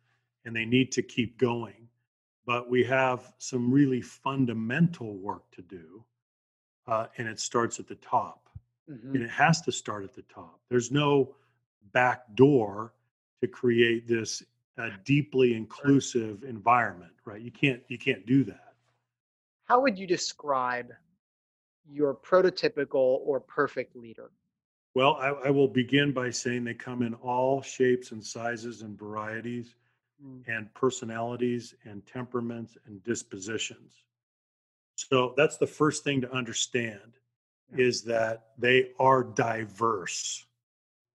[0.45, 1.82] and they need to keep going.
[2.45, 6.05] But we have some really fundamental work to do.
[6.87, 8.49] Uh, and it starts at the top.
[8.91, 9.15] Mm-hmm.
[9.15, 10.61] And it has to start at the top.
[10.69, 11.37] There's no
[11.93, 12.95] back door
[13.41, 14.43] to create this
[14.79, 17.41] a deeply inclusive environment, right?
[17.41, 18.75] You can't you can't do that.
[19.65, 20.93] How would you describe
[21.89, 24.31] your prototypical or perfect leader?
[24.95, 28.99] Well, I, I will begin by saying they come in all shapes and sizes and
[28.99, 29.75] varieties,
[30.25, 30.43] mm.
[30.47, 33.93] and personalities and temperaments and dispositions.
[34.95, 37.19] So that's the first thing to understand
[37.75, 37.85] yeah.
[37.85, 40.47] is that they are diverse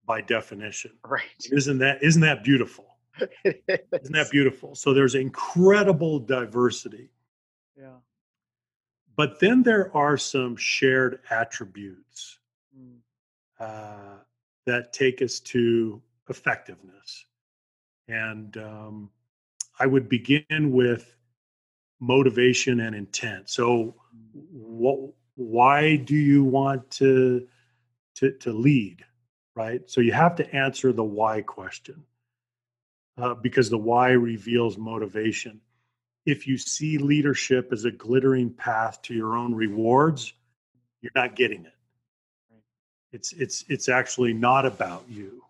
[0.05, 0.91] by definition.
[1.05, 1.21] Right.
[1.51, 2.85] Isn't that isn't that beautiful?
[3.43, 4.75] Isn't that beautiful?
[4.75, 7.09] So there's incredible diversity.
[7.75, 7.97] Yeah.
[9.15, 12.37] But then there are some shared attributes
[12.77, 12.97] mm.
[13.59, 14.19] uh,
[14.65, 17.25] that take us to effectiveness.
[18.07, 19.09] And um,
[19.79, 21.15] I would begin with
[21.99, 23.49] motivation and intent.
[23.49, 23.93] So, mm.
[24.51, 27.47] what, why do you want to,
[28.15, 29.03] to, to lead?
[29.55, 29.89] Right.
[29.89, 32.03] So you have to answer the why question
[33.17, 35.59] uh, because the why reveals motivation.
[36.25, 40.33] If you see leadership as a glittering path to your own rewards,
[41.01, 41.73] you're not getting it.
[43.11, 45.41] It's it's it's actually not about you.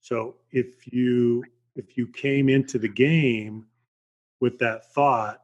[0.00, 1.44] So if you
[1.76, 3.66] if you came into the game
[4.40, 5.42] with that thought,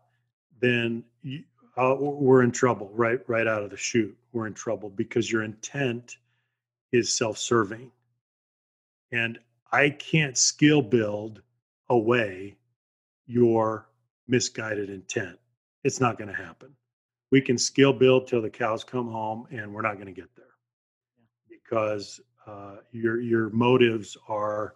[0.61, 1.43] then you,
[1.77, 4.17] uh, we're in trouble right right out of the chute.
[4.33, 6.17] We're in trouble because your intent
[6.93, 7.91] is self-serving,
[9.13, 9.39] and
[9.73, 11.43] I can't skill build
[11.89, 12.57] away
[13.27, 13.89] your
[14.29, 15.39] misguided intent.
[15.85, 16.75] It's not going to happen.
[17.31, 20.35] We can skill build till the cows come home, and we're not going to get
[20.37, 20.47] there
[21.49, 24.75] because uh, your your motives are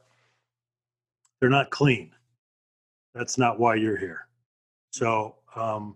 [1.44, 2.10] they're not clean.
[3.14, 4.28] That's not why you're here.
[4.92, 5.94] So um,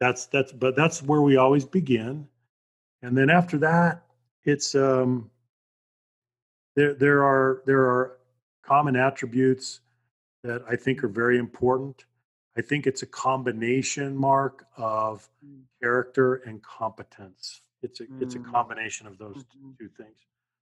[0.00, 2.26] that's that's but that's where we always begin,
[3.00, 4.02] and then after that,
[4.44, 5.30] it's um,
[6.74, 8.18] there there are there are
[8.64, 9.82] common attributes
[10.42, 12.04] that I think are very important.
[12.58, 15.60] I think it's a combination, Mark, of mm.
[15.80, 17.60] character and competence.
[17.84, 18.20] It's a mm.
[18.20, 18.50] it's a mm.
[18.50, 19.70] combination of those mm-hmm.
[19.78, 20.18] two things.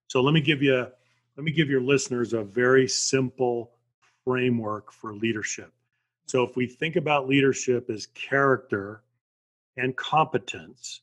[0.08, 0.88] So let me give you
[1.38, 3.70] let me give your listeners a very simple
[4.24, 5.72] framework for leadership.
[6.26, 9.02] So if we think about leadership as character
[9.76, 11.00] and competence,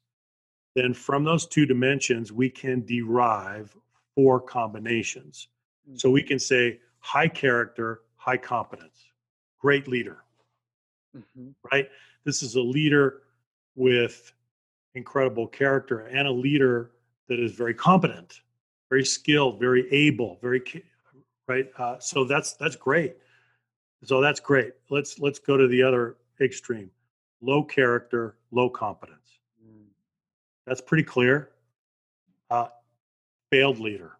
[0.75, 3.75] then from those two dimensions we can derive
[4.15, 5.47] four combinations.
[5.95, 9.11] So we can say high character, high competence,
[9.59, 10.23] great leader.
[11.15, 11.49] Mm-hmm.
[11.71, 11.89] Right?
[12.23, 13.23] This is a leader
[13.75, 14.33] with
[14.95, 16.91] incredible character and a leader
[17.27, 18.41] that is very competent,
[18.89, 20.61] very skilled, very able, very
[21.51, 21.67] right.
[21.77, 23.15] Uh, so that's that's great.
[24.03, 24.73] So that's great.
[24.89, 26.89] Let's let's go to the other extreme:
[27.41, 29.39] low character, low competence.
[29.63, 29.85] Mm.
[30.65, 31.49] That's pretty clear.
[32.49, 32.67] Uh,
[33.51, 34.17] failed leader,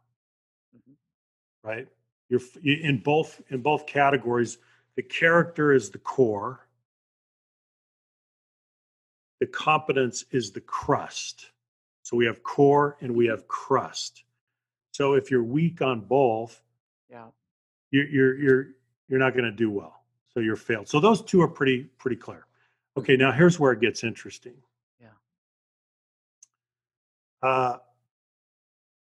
[0.76, 1.68] mm-hmm.
[1.68, 1.88] right?
[2.30, 4.58] You're in both in both categories.
[4.96, 6.68] The character is the core.
[9.40, 11.50] The competence is the crust.
[12.04, 14.24] So we have core and we have crust.
[14.92, 16.62] So if you're weak on both,
[17.12, 17.26] yeah,
[17.92, 18.68] you're you're you're,
[19.10, 20.04] you're not going to do well.
[20.34, 20.88] So you're failed.
[20.88, 22.46] So those two are pretty pretty clear.
[22.98, 24.54] Okay, now here's where it gets interesting.
[25.00, 25.08] Yeah.
[27.44, 27.78] Uh,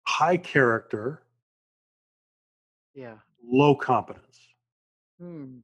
[0.04, 1.22] high character
[2.94, 3.14] yeah.
[3.42, 4.38] Low competence.
[5.20, 5.58] Hmm.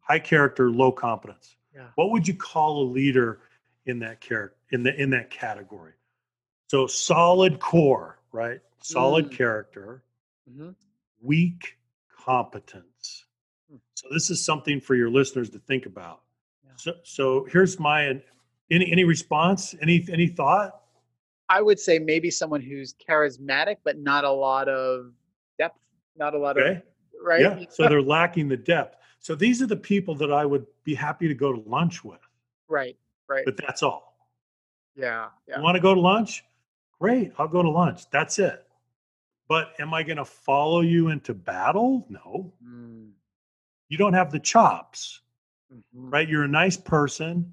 [0.00, 1.56] High character, low competence.
[1.74, 1.88] Yeah.
[1.94, 3.40] What would you call a leader
[3.86, 5.94] in that character in the in that category?
[6.68, 8.60] So solid core, right?
[8.82, 9.36] Solid mm.
[9.36, 10.02] character,
[10.50, 10.70] mm-hmm.
[11.24, 11.76] Weak
[12.24, 13.26] competence.
[13.70, 13.76] Hmm.
[13.94, 16.20] So this is something for your listeners to think about.
[16.64, 16.72] Yeah.
[16.76, 18.20] So so here's my
[18.70, 19.74] any any response?
[19.80, 20.80] Any any thought?
[21.48, 25.12] I would say maybe someone who's charismatic but not a lot of
[25.58, 25.78] depth
[26.16, 26.76] not a lot okay.
[26.76, 26.82] of
[27.22, 27.40] right.
[27.40, 28.96] Yeah, so they're lacking the depth.
[29.18, 32.20] So these are the people that I would be happy to go to lunch with.
[32.68, 32.96] Right,
[33.28, 33.44] right.
[33.44, 34.16] But that's all.
[34.96, 35.58] Yeah, yeah.
[35.58, 36.44] You want to go to lunch?
[37.00, 38.08] Great, I'll go to lunch.
[38.10, 38.63] That's it.
[39.48, 42.06] But am I going to follow you into battle?
[42.08, 42.52] No.
[42.64, 43.10] Mm.
[43.88, 45.20] You don't have the chops,
[45.72, 46.10] mm-hmm.
[46.10, 46.28] right?
[46.28, 47.52] You're a nice person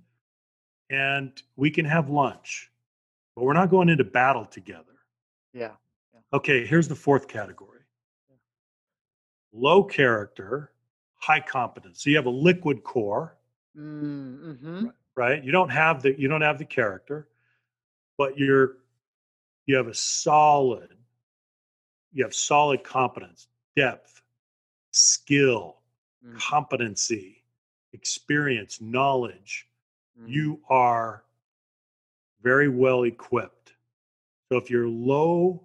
[0.89, 2.69] and we can have lunch,
[3.35, 4.85] but we're not going into battle together.
[5.53, 5.71] Yeah.
[6.13, 6.19] yeah.
[6.33, 7.71] Okay, here's the fourth category
[9.53, 10.71] low character,
[11.15, 12.03] high competence.
[12.03, 13.37] So you have a liquid core,
[13.77, 14.87] mm-hmm.
[15.15, 15.43] right?
[15.43, 17.27] You don't have the you don't have the character,
[18.17, 18.77] but you're
[19.65, 20.89] you have a solid,
[22.13, 24.21] you have solid competence, depth,
[24.91, 25.77] skill,
[26.25, 26.37] mm-hmm.
[26.37, 27.43] competency,
[27.93, 29.67] experience, knowledge.
[30.19, 30.31] Mm-hmm.
[30.31, 31.23] You are
[32.43, 33.73] very well equipped.
[34.49, 35.63] So if you're low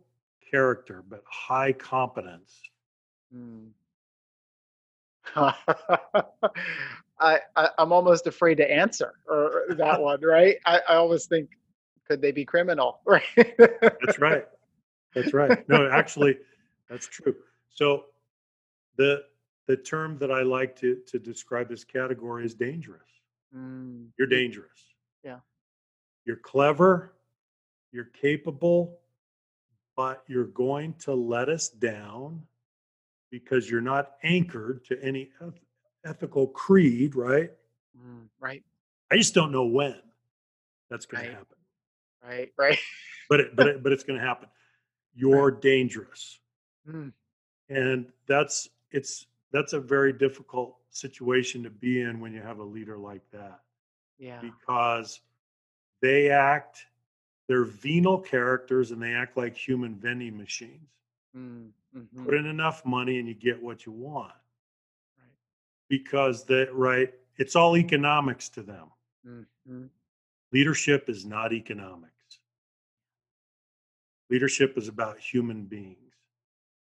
[0.50, 2.62] character but high competence,
[3.35, 3.68] Mm.
[7.18, 10.56] I, I am almost afraid to answer or that one, right?
[10.64, 11.50] I, I always think,
[12.06, 13.00] could they be criminal?
[13.06, 13.56] Right.
[13.59, 14.46] that's right.
[15.16, 15.66] That's right.
[15.68, 16.37] No, actually,
[16.90, 17.35] that's true.
[17.70, 18.05] So
[18.96, 19.24] the
[19.66, 23.09] the term that I like to to describe this category is dangerous.
[23.57, 24.09] Mm.
[24.18, 24.94] You're dangerous.
[25.24, 25.38] Yeah.
[26.26, 27.14] You're clever.
[27.92, 28.98] You're capable,
[29.96, 32.43] but you're going to let us down
[33.30, 35.61] because you're not anchored to any eth-
[36.05, 37.51] ethical creed, right?
[37.97, 38.62] Mm, right.
[39.11, 39.97] I just don't know when
[40.90, 41.30] that's going right.
[41.30, 41.57] to happen.
[42.22, 42.78] Right, right.
[43.30, 44.49] but it, but it, but it's going to happen.
[45.16, 45.62] You're right.
[45.62, 46.40] dangerous,
[46.88, 47.12] mm.
[47.68, 52.64] and that's it's that's a very difficult situation to be in when you have a
[52.64, 53.60] leader like that.
[54.18, 54.40] Yeah.
[54.40, 55.20] Because
[56.00, 56.86] they act,
[57.48, 60.88] they're venal characters, and they act like human vending machines.
[61.36, 61.68] Mm.
[61.96, 62.24] Mm-hmm.
[62.24, 64.32] Put in enough money and you get what you want.
[65.18, 65.30] Right.
[65.88, 68.86] Because that right, it's all economics to them.
[69.26, 69.84] Mm-hmm.
[70.52, 72.12] Leadership is not economics.
[74.31, 76.14] Leadership is about human beings.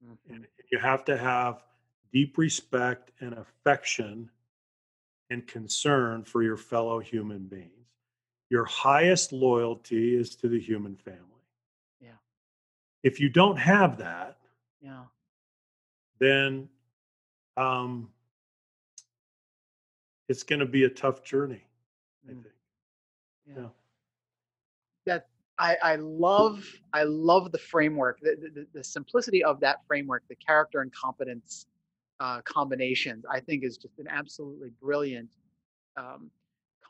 [0.04, 0.34] Mm-hmm.
[0.34, 1.64] And you have to have
[2.12, 4.30] deep respect and affection
[5.30, 7.72] and concern for your fellow human beings.
[8.50, 11.22] Your highest loyalty is to the human family.
[12.00, 12.18] Yeah.
[13.04, 14.38] If you don't have that,
[14.82, 15.06] yeah,
[16.20, 16.70] then
[17.58, 18.10] um,
[20.30, 21.64] it's going to be a tough journey.
[22.28, 22.44] I mm.
[22.44, 22.56] think.
[23.48, 23.54] Yeah.
[23.58, 23.68] yeah.
[25.58, 30.36] I, I love I love the framework, the, the, the simplicity of that framework, the
[30.36, 31.68] character and competence
[32.20, 33.26] uh, combinations.
[33.30, 35.30] I think is just an absolutely brilliant.
[35.98, 36.30] Um,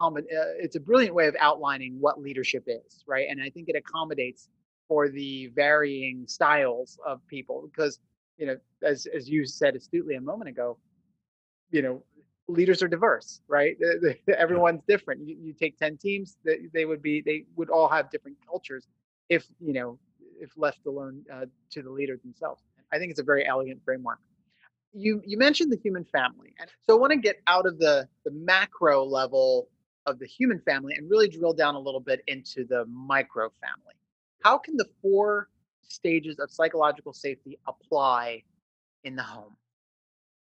[0.01, 0.11] uh,
[0.59, 3.27] it's a brilliant way of outlining what leadership is, right?
[3.29, 4.49] And I think it accommodates
[4.89, 7.99] for the varying styles of people because
[8.37, 10.77] you know, as as you said astutely a moment ago,
[11.71, 12.03] you know,
[12.47, 13.77] leaders are diverse, right?
[14.37, 15.27] Everyone's different.
[15.27, 18.87] You, you take ten teams, they, they would be they would all have different cultures
[19.29, 19.99] if you know
[20.39, 22.61] if left alone uh, to the leader themselves.
[22.91, 24.19] I think it's a very elegant framework.
[24.93, 28.07] You you mentioned the human family, and so I want to get out of the
[28.23, 29.69] the macro level
[30.05, 33.95] of the human family and really drill down a little bit into the micro family.
[34.43, 35.49] How can the four
[35.81, 38.43] stages of psychological safety apply
[39.03, 39.55] in the home?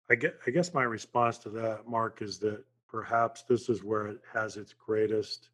[0.09, 4.07] I guess, I guess my response to that, Mark, is that perhaps this is where
[4.07, 5.49] it has its greatest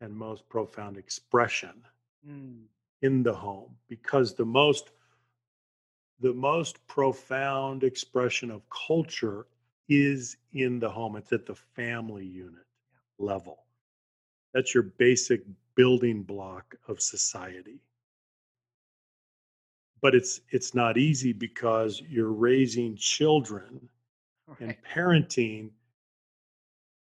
[0.00, 1.84] and most profound expression
[2.28, 2.60] mm.
[3.02, 4.90] in the home because the most
[6.20, 9.46] the most profound expression of culture
[9.88, 11.14] is in the home.
[11.16, 12.66] It's at the family unit
[13.18, 13.64] level.
[14.52, 15.42] That's your basic
[15.76, 17.80] building block of society
[20.00, 23.88] but it's it's not easy because you're raising children
[24.46, 24.60] right.
[24.60, 25.70] and parenting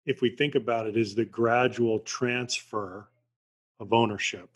[0.06, 3.08] if we think about it is the gradual transfer
[3.80, 4.50] of ownership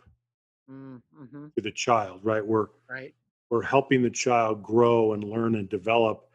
[0.70, 1.48] mm-hmm.
[1.56, 3.14] to the child right we're right
[3.50, 6.28] we're helping the child grow and learn and develop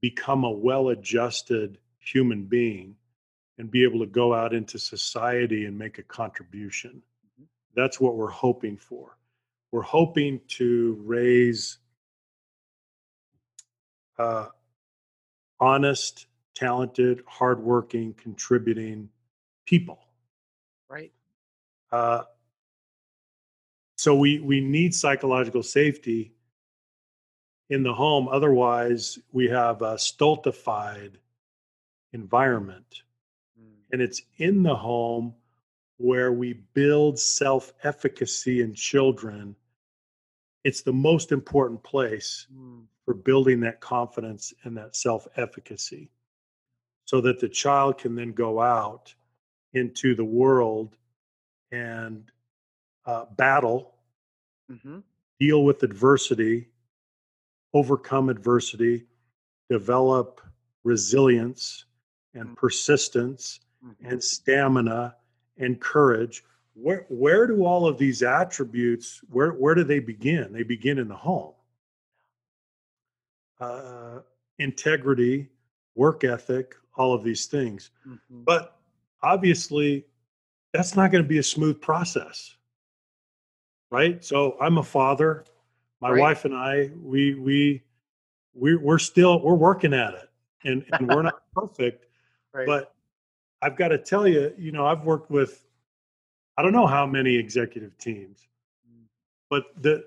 [0.00, 2.96] become a well-adjusted human being
[3.58, 7.44] and be able to go out into society and make a contribution mm-hmm.
[7.74, 9.16] that's what we're hoping for
[9.72, 11.78] we're hoping to raise
[14.18, 14.46] uh,
[15.58, 19.08] honest, talented, hardworking, contributing
[19.66, 20.00] people.
[20.88, 21.12] Right.
[21.92, 22.22] Uh,
[23.96, 26.32] so we we need psychological safety
[27.68, 28.28] in the home.
[28.28, 31.18] Otherwise, we have a stultified
[32.12, 33.02] environment,
[33.60, 33.72] mm.
[33.92, 35.34] and it's in the home
[35.98, 39.54] where we build self efficacy in children,
[40.64, 42.82] it's the most important place mm.
[43.04, 46.10] for building that confidence and that self efficacy
[47.04, 49.14] so that the child can then go out
[49.72, 50.96] into the world
[51.72, 52.30] and
[53.06, 53.94] uh, battle,
[54.70, 54.98] mm-hmm.
[55.38, 56.68] deal with adversity,
[57.72, 59.04] overcome adversity,
[59.68, 60.40] develop
[60.84, 61.84] resilience
[62.34, 62.56] and mm.
[62.56, 64.06] persistence mm-hmm.
[64.06, 65.14] and stamina
[65.58, 66.44] and courage
[66.74, 70.52] where where do all of these attributes where where do they begin?
[70.52, 71.52] They begin in the home.
[73.60, 74.20] Uh,
[74.58, 75.48] integrity
[75.94, 77.90] work ethic all of these things.
[78.06, 78.42] Mm-hmm.
[78.44, 78.78] but
[79.22, 80.06] obviously
[80.72, 82.56] that's not going to be a smooth process.
[83.90, 84.24] Right?
[84.24, 85.44] So i'm a father.
[86.00, 86.20] My right.
[86.20, 87.82] wife and i we we
[88.54, 90.30] we we're still we're working at it.
[90.64, 92.06] And and we're not perfect
[92.52, 92.66] right.
[92.66, 92.94] but
[93.62, 95.64] I've got to tell you, you know, I've worked with
[96.60, 98.46] I don't know how many executive teams,
[98.86, 99.04] mm.
[99.48, 100.04] but the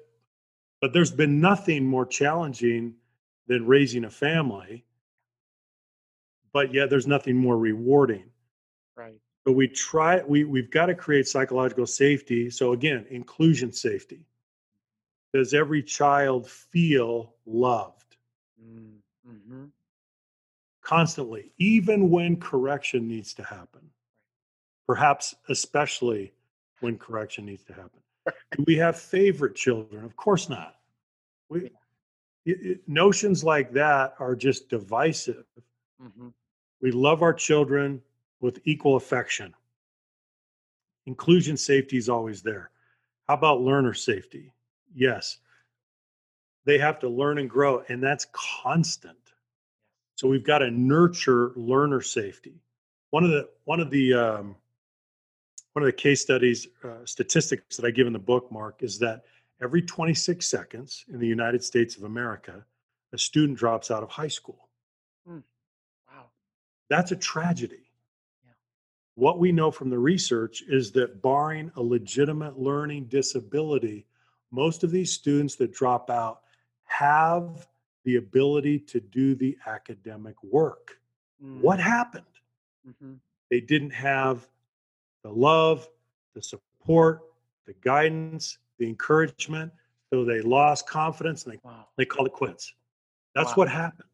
[0.81, 2.93] but there's been nothing more challenging
[3.47, 4.85] than raising a family.
[6.51, 8.29] But yet there's nothing more rewarding.
[8.95, 9.15] Right.
[9.45, 12.51] But we try we we've got to create psychological safety.
[12.51, 14.27] So again, inclusion safety.
[15.33, 18.15] Does every child feel loved?
[18.63, 18.97] Mm,
[19.27, 19.63] mm-hmm
[20.83, 23.89] constantly, even when correction needs to happen.
[24.85, 26.33] Perhaps especially
[26.83, 27.99] when correction needs to happen.
[28.57, 30.03] Do we have favorite children?
[30.03, 30.75] Of course not.
[31.49, 31.71] We,
[32.45, 35.45] it, it, notions like that are just divisive.
[36.01, 36.27] Mm-hmm.
[36.81, 38.01] We love our children
[38.41, 39.53] with equal affection.
[41.05, 42.69] Inclusion safety is always there.
[43.27, 44.51] How about learner safety?
[44.93, 45.37] Yes.
[46.65, 49.17] They have to learn and grow, and that's constant.
[50.15, 52.61] So we've got to nurture learner safety.
[53.11, 54.55] One of the one of the um,
[55.73, 58.99] one of the case studies uh, statistics that I give in the book, Mark, is
[58.99, 59.23] that
[59.61, 62.63] every 26 seconds in the United States of America,
[63.11, 64.69] a student drops out of high school.
[65.27, 65.43] Mm.
[66.07, 66.25] Wow,
[66.89, 67.89] that's a tragedy.
[68.45, 68.51] Yeah.
[69.15, 74.05] What we know from the research is that, barring a legitimate learning disability,
[74.51, 76.41] most of these students that drop out
[76.83, 77.67] have
[78.05, 80.99] the ability to do the academic work.
[81.43, 81.61] Mm.
[81.61, 82.25] What happened?
[82.87, 83.13] Mm-hmm.
[83.49, 84.47] They didn't have
[85.23, 85.87] the love,
[86.35, 87.21] the support,
[87.65, 89.71] the guidance, the encouragement.
[90.11, 91.87] So they lost confidence and they, wow.
[91.97, 92.73] they called it quits.
[93.33, 93.55] That's wow.
[93.55, 94.09] what happened.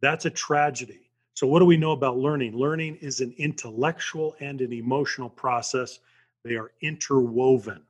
[0.00, 1.10] That's a tragedy.
[1.34, 2.56] So, what do we know about learning?
[2.56, 6.00] Learning is an intellectual and an emotional process,
[6.44, 7.82] they are interwoven.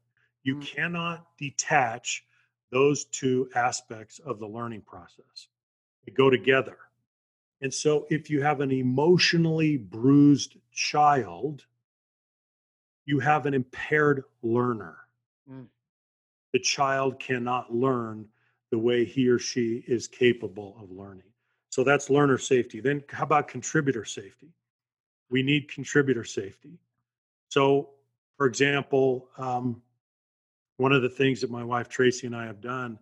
[0.42, 0.62] You mm.
[0.66, 2.24] cannot detach
[2.70, 5.48] those two aspects of the learning process,
[6.06, 6.76] they go together.
[7.62, 11.64] And so, if you have an emotionally bruised child,
[13.10, 14.96] you have an impaired learner.
[15.50, 15.66] Mm.
[16.52, 18.24] The child cannot learn
[18.70, 21.24] the way he or she is capable of learning.
[21.70, 22.78] So that's learner safety.
[22.80, 24.54] Then, how about contributor safety?
[25.28, 26.78] We need contributor safety.
[27.48, 27.90] So,
[28.36, 29.82] for example, um,
[30.76, 32.96] one of the things that my wife Tracy and I have done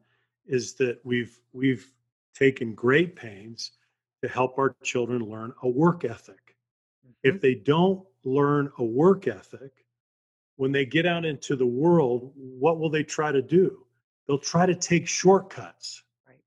[0.47, 1.93] is that we've we've
[2.35, 3.73] taken great pains
[4.23, 6.57] to help our children learn a work ethic.
[7.07, 7.35] Mm-hmm.
[7.35, 9.85] If they don't learn a work ethic,
[10.59, 13.79] when they get out into the world, what will they try to do?
[14.27, 16.03] They'll try to take shortcuts.
[16.27, 16.41] Right.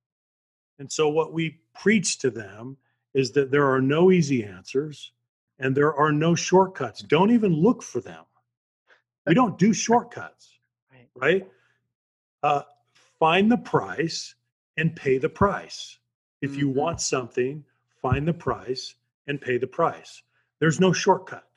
[0.79, 2.75] And so, what we preach to them
[3.13, 5.13] is that there are no easy answers
[5.59, 7.01] and there are no shortcuts.
[7.01, 8.25] Don't even look for them.
[9.25, 10.59] We don't do shortcuts,
[10.91, 11.09] right?
[11.15, 11.47] right?
[12.43, 12.63] Uh,
[13.17, 14.35] find the price
[14.75, 15.97] and pay the price.
[16.41, 16.79] If you mm-hmm.
[16.79, 17.63] want something,
[18.01, 18.93] find the price
[19.27, 20.21] and pay the price.
[20.59, 21.47] There's no shortcut.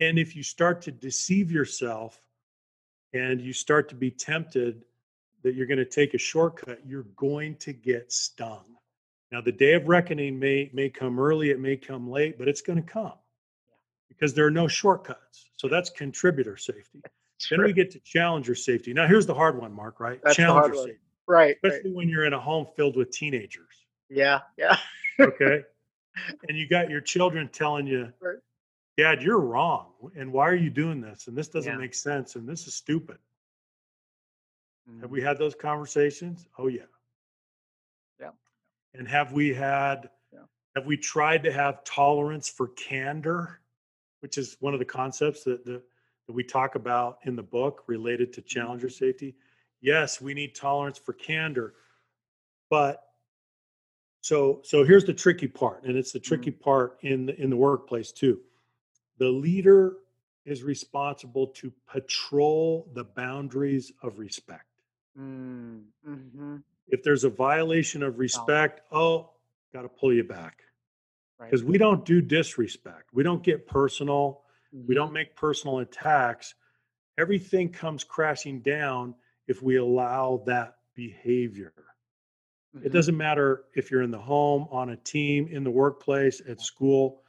[0.00, 2.20] And if you start to deceive yourself
[3.12, 4.84] and you start to be tempted
[5.42, 8.64] that you're going to take a shortcut, you're going to get stung.
[9.30, 12.62] Now, the day of reckoning may, may come early, it may come late, but it's
[12.62, 13.12] going to come
[14.08, 15.50] because there are no shortcuts.
[15.56, 17.02] So that's contributor safety.
[17.50, 18.92] Then we get to challenger safety.
[18.92, 20.20] Now, here's the hard one, Mark, right?
[20.24, 20.98] That's challenger safety.
[21.26, 21.56] Right.
[21.62, 21.96] Especially right.
[21.96, 23.86] when you're in a home filled with teenagers.
[24.08, 24.40] Yeah.
[24.56, 24.76] Yeah.
[25.20, 25.62] okay.
[26.48, 28.38] And you got your children telling you, right.
[28.98, 29.92] Dad, you're wrong.
[30.16, 31.28] And why are you doing this?
[31.28, 31.78] And this doesn't yeah.
[31.78, 32.34] make sense.
[32.34, 33.18] And this is stupid.
[34.90, 35.02] Mm-hmm.
[35.02, 36.48] Have we had those conversations?
[36.58, 36.82] Oh, yeah.
[38.20, 38.30] Yeah.
[38.94, 40.40] And have we had, yeah.
[40.74, 43.60] have we tried to have tolerance for candor,
[44.18, 45.82] which is one of the concepts that, that,
[46.26, 49.04] that we talk about in the book related to challenger mm-hmm.
[49.04, 49.36] safety?
[49.80, 51.74] Yes, we need tolerance for candor.
[52.68, 53.04] But
[54.22, 56.64] so so here's the tricky part, and it's the tricky mm-hmm.
[56.64, 58.40] part in the in the workplace too
[59.18, 59.96] the leader
[60.44, 64.64] is responsible to patrol the boundaries of respect.
[65.18, 66.56] Mm, mm-hmm.
[66.88, 69.30] If there's a violation of respect, oh,
[69.72, 70.62] got to pull you back.
[71.38, 71.70] Because right.
[71.70, 73.10] we don't do disrespect.
[73.12, 74.42] We don't get personal.
[74.74, 74.88] Mm-hmm.
[74.88, 76.54] We don't make personal attacks.
[77.18, 79.14] Everything comes crashing down
[79.46, 81.74] if we allow that behavior.
[82.74, 82.86] Mm-hmm.
[82.86, 86.60] It doesn't matter if you're in the home, on a team, in the workplace, at
[86.60, 87.22] school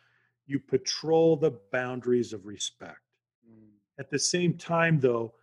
[0.49, 2.99] you patrol the boundaries of respect.
[3.47, 3.69] Mm.
[3.99, 5.35] At the same time, though,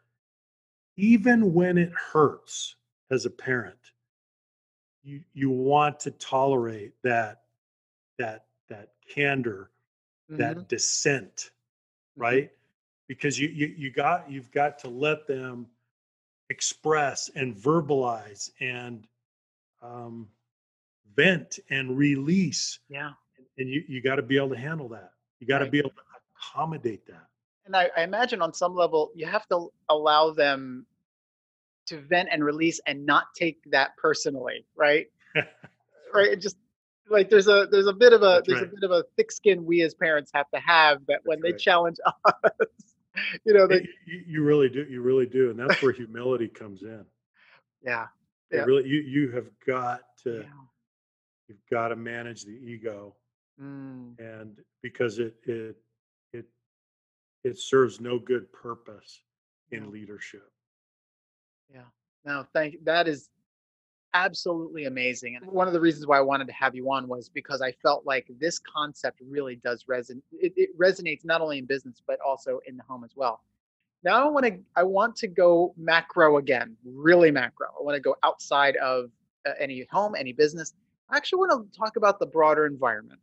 [0.96, 2.74] even when it hurts
[3.10, 3.78] as a parent,
[5.04, 7.42] you you want to tolerate that
[8.18, 9.70] that that candor,
[10.28, 10.38] mm-hmm.
[10.38, 12.22] that dissent, mm-hmm.
[12.22, 12.50] right?
[13.06, 15.68] Because you, you you got you've got to let them
[16.50, 19.06] express and verbalize and
[19.82, 20.26] um,
[21.14, 23.12] vent and release yeah
[23.58, 25.10] and you you got to be able to handle that.
[25.40, 25.72] You got to right.
[25.72, 25.96] be able to
[26.36, 27.26] accommodate that.
[27.66, 30.86] And I, I imagine on some level you have to allow them
[31.86, 35.06] to vent and release and not take that personally, right?
[36.14, 36.28] right.
[36.32, 36.56] It just
[37.08, 38.70] like there's a there's a bit of a That's there's right.
[38.70, 41.52] a bit of a thick skin we as parents have to have that when they
[41.52, 42.50] challenge us,
[43.44, 46.82] you know, that you, you, really do, you really do, and that's where humility comes
[46.82, 47.04] in.
[47.82, 48.06] Yeah,
[48.50, 48.64] yeah.
[48.64, 50.42] really, you you have got to, yeah.
[51.48, 53.14] you've got to manage the ego
[53.60, 54.18] Mm.
[54.18, 55.76] and because it it
[56.32, 56.44] it
[57.42, 59.22] it serves no good purpose
[59.70, 60.50] in leadership.
[61.72, 61.80] Yeah.
[62.24, 63.30] No, thank that is
[64.14, 65.36] absolutely amazing.
[65.36, 67.72] And one of the reasons why I wanted to have you on was because I
[67.72, 70.22] felt like this concept really does resonate.
[70.32, 73.42] It, it, resonates not only in business but also in the home as well.
[74.02, 77.68] Now I want to I want to go macro again, really macro.
[77.78, 79.10] I want to go outside of
[79.46, 80.74] uh, any home, any business.
[81.10, 83.20] I actually want to talk about the broader environment.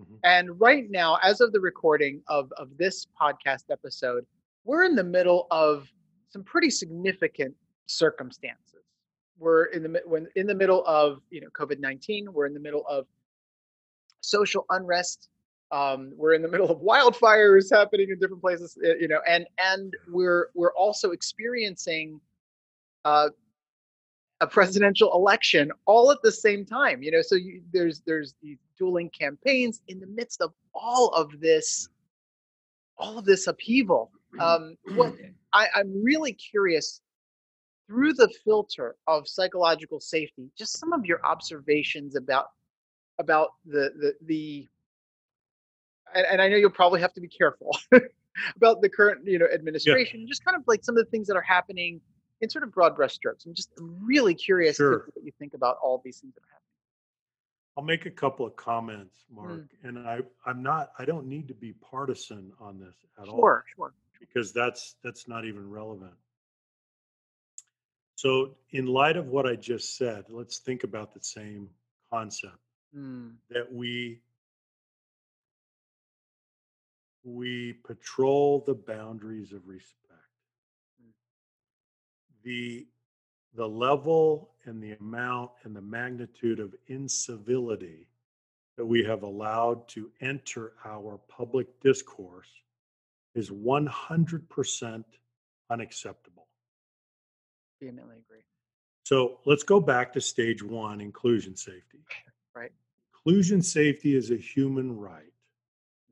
[0.00, 0.14] Mm-hmm.
[0.24, 4.26] And right now, as of the recording of, of this podcast episode,
[4.64, 5.88] we're in the middle of
[6.30, 7.54] some pretty significant
[7.86, 8.82] circumstances.
[9.38, 12.32] We're in the when in the middle of you know COVID nineteen.
[12.32, 13.06] We're in the middle of
[14.20, 15.28] social unrest.
[15.72, 18.78] Um, we're in the middle of wildfires happening in different places.
[18.84, 22.20] Eh, you know, and and we're we're also experiencing
[23.04, 23.30] uh,
[24.40, 27.02] a presidential election all at the same time.
[27.02, 31.40] You know, so you, there's there's these dueling campaigns in the midst of all of
[31.40, 31.88] this,
[32.98, 34.10] all of this upheaval.
[34.40, 35.14] Um, what
[35.52, 37.00] I, I'm really curious
[37.86, 42.46] through the filter of psychological safety, just some of your observations about
[43.18, 44.68] about the the the
[46.14, 47.76] and, and I know you'll probably have to be careful
[48.56, 50.26] about the current you know administration, yeah.
[50.26, 52.00] just kind of like some of the things that are happening
[52.40, 53.46] in sort of broad brushstrokes.
[53.46, 55.06] I'm just really curious sure.
[55.14, 56.63] what you think about all these things that are happening.
[57.76, 59.68] I'll make a couple of comments, Mark, mm.
[59.82, 63.40] and I I'm not I don't need to be partisan on this at sure, all.
[63.40, 63.94] Sure, sure.
[64.20, 66.14] Because that's that's not even relevant.
[68.16, 71.68] So, in light of what I just said, let's think about the same
[72.10, 72.58] concept
[72.96, 73.32] mm.
[73.50, 74.20] that we
[77.24, 80.12] we patrol the boundaries of respect.
[81.02, 81.10] Mm.
[82.44, 82.86] The
[83.56, 88.08] the level and the amount and the magnitude of incivility
[88.76, 92.48] that we have allowed to enter our public discourse
[93.34, 95.04] is 100%
[95.70, 96.46] unacceptable.
[97.80, 98.40] Vehemently agree.
[99.04, 102.04] So let's go back to stage one inclusion safety.
[102.54, 102.72] Right.
[103.12, 105.32] Inclusion safety is a human right.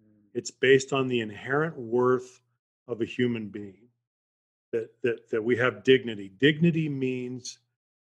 [0.00, 0.26] Mm.
[0.34, 2.40] It's based on the inherent worth
[2.88, 3.88] of a human being.
[4.72, 6.32] That, that, that we have dignity.
[6.40, 7.58] Dignity means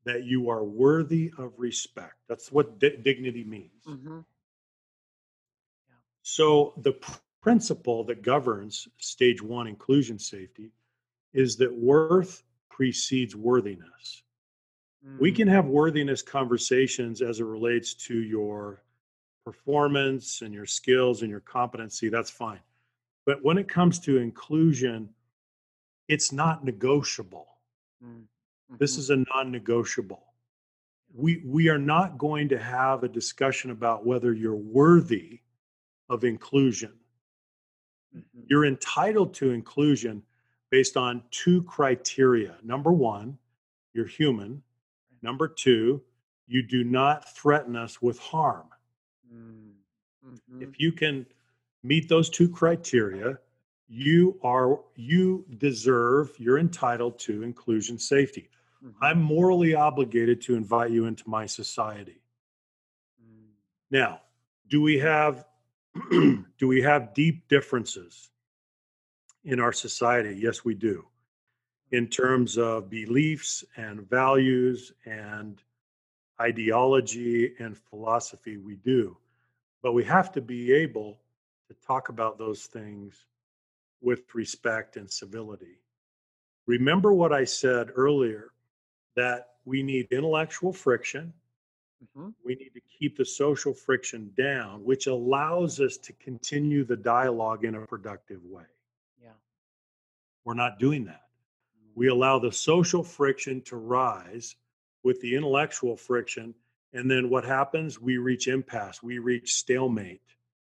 [0.04, 2.16] that you are worthy of respect.
[2.28, 3.86] That's what di- dignity means.
[3.88, 4.18] Mm-hmm.
[5.90, 5.96] Yeah.
[6.24, 10.72] So, the pr- principle that governs stage one inclusion safety
[11.34, 14.24] is that worth precedes worthiness.
[15.06, 15.20] Mm.
[15.20, 18.84] We can have worthiness conversations as it relates to your
[19.44, 22.60] performance and your skills and your competency, that's fine.
[23.26, 25.10] But when it comes to inclusion,
[26.08, 27.48] it's not negotiable.
[28.72, 28.78] Mm-hmm.
[28.80, 30.24] This is a non negotiable.
[31.14, 35.42] We, we are not going to have a discussion about whether you're worthy
[36.10, 36.94] of inclusion.
[38.16, 38.42] Mm-hmm.
[38.48, 40.24] You're entitled to inclusion
[40.70, 42.56] based on two criteria.
[42.64, 43.38] Number one,
[43.94, 44.64] you're human.
[45.22, 46.02] Number two,
[46.48, 48.68] you do not threaten us with harm.
[49.34, 50.62] Mm-hmm.
[50.62, 51.26] If you can
[51.84, 53.38] meet those two criteria,
[53.88, 58.50] you are you deserve, you're entitled to inclusion safety.
[58.84, 59.04] Mm-hmm.
[59.04, 62.22] I'm morally obligated to invite you into my society.
[63.22, 63.50] Mm.
[63.92, 64.22] Now,
[64.70, 65.46] do we have
[66.12, 68.30] do we have deep differences
[69.44, 70.36] in our society?
[70.40, 71.06] Yes, we do.
[71.92, 75.62] In terms of beliefs and values and
[76.40, 79.18] ideology and philosophy, we do.
[79.84, 81.20] But we have to be able
[81.68, 83.26] to talk about those things
[84.02, 85.82] with respect and civility.
[86.66, 88.52] Remember what I said earlier
[89.16, 91.34] that we need intellectual friction.
[92.04, 92.30] Mm-hmm.
[92.44, 97.64] We need to keep the social friction down, which allows us to continue the dialogue
[97.64, 98.64] in a productive way.
[99.22, 99.30] Yeah.
[100.46, 101.22] We're not doing that.
[101.94, 102.12] We mm.
[102.12, 104.56] allow the social friction to rise
[105.04, 106.56] with the intellectual friction
[106.94, 108.00] and then what happens?
[108.02, 110.22] We reach impasse, we reach stalemate,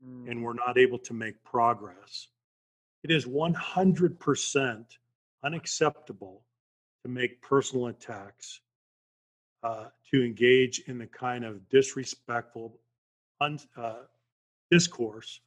[0.06, 0.30] mm.
[0.30, 2.28] and we're not able to make progress.
[3.02, 4.84] It is 100%
[5.42, 6.42] unacceptable
[7.04, 8.60] to make personal attacks,
[9.62, 12.78] uh, to engage in the kind of disrespectful
[13.40, 14.02] un, uh,
[14.70, 15.40] discourse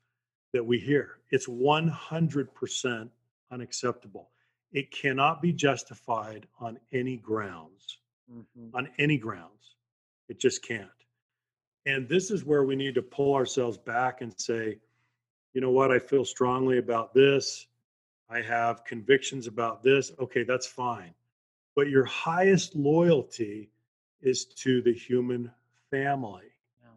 [0.53, 1.19] that we hear.
[1.31, 3.09] It's 100%
[3.51, 4.29] unacceptable.
[4.71, 7.99] It cannot be justified on any grounds.
[8.31, 8.75] Mm-hmm.
[8.75, 9.75] On any grounds.
[10.29, 10.89] It just can't.
[11.85, 14.79] And this is where we need to pull ourselves back and say,
[15.53, 17.67] you know what, I feel strongly about this.
[18.29, 20.11] I have convictions about this.
[20.19, 21.13] Okay, that's fine.
[21.75, 23.71] But your highest loyalty
[24.21, 25.51] is to the human
[25.91, 26.51] family.
[26.81, 26.89] Yeah.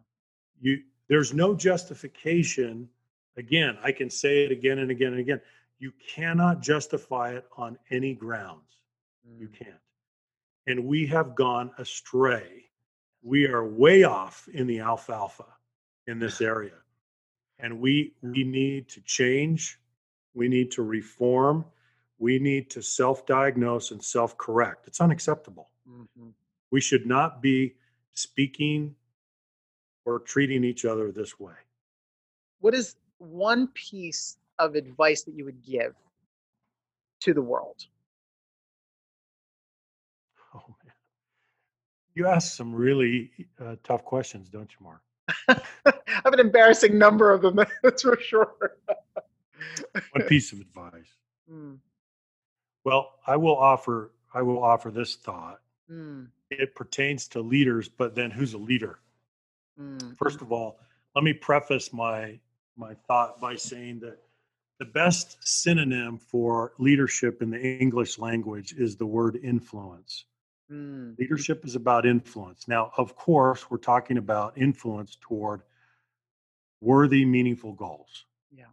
[0.59, 2.89] You there's no justification.
[3.37, 5.41] Again, I can say it again and again and again.
[5.79, 8.81] You cannot justify it on any grounds.
[9.27, 9.39] Mm.
[9.39, 9.79] You can't.
[10.65, 12.67] And we have gone astray
[13.27, 15.45] we are way off in the alfalfa
[16.07, 16.75] in this area
[17.59, 19.79] and we we need to change
[20.33, 21.65] we need to reform
[22.19, 26.29] we need to self-diagnose and self-correct it's unacceptable mm-hmm.
[26.71, 27.75] we should not be
[28.13, 28.95] speaking
[30.05, 31.53] or treating each other this way
[32.59, 35.93] what is one piece of advice that you would give
[37.19, 37.87] to the world
[40.57, 40.93] Oh, man.
[42.15, 43.31] You ask some really
[43.63, 45.01] uh, tough questions, don't you, Mark?
[45.85, 45.93] I
[46.23, 48.77] have an embarrassing number of them, that's for sure.
[50.11, 51.09] One piece of advice.
[51.51, 51.77] Mm.
[52.87, 55.59] Well, I will offer I will offer this thought.
[55.91, 56.27] Mm.
[56.49, 58.99] it pertains to leaders, but then who's a leader?
[59.77, 60.15] Mm.
[60.17, 60.79] First of all,
[61.13, 62.39] let me preface my
[62.77, 64.19] my thought by saying that
[64.79, 70.23] the best synonym for leadership in the English language is the word influence.
[70.71, 71.19] Mm.
[71.19, 72.69] Leadership is about influence.
[72.69, 75.61] Now, of course, we're talking about influence toward
[76.79, 78.23] worthy, meaningful goals.
[78.49, 78.71] Yeah.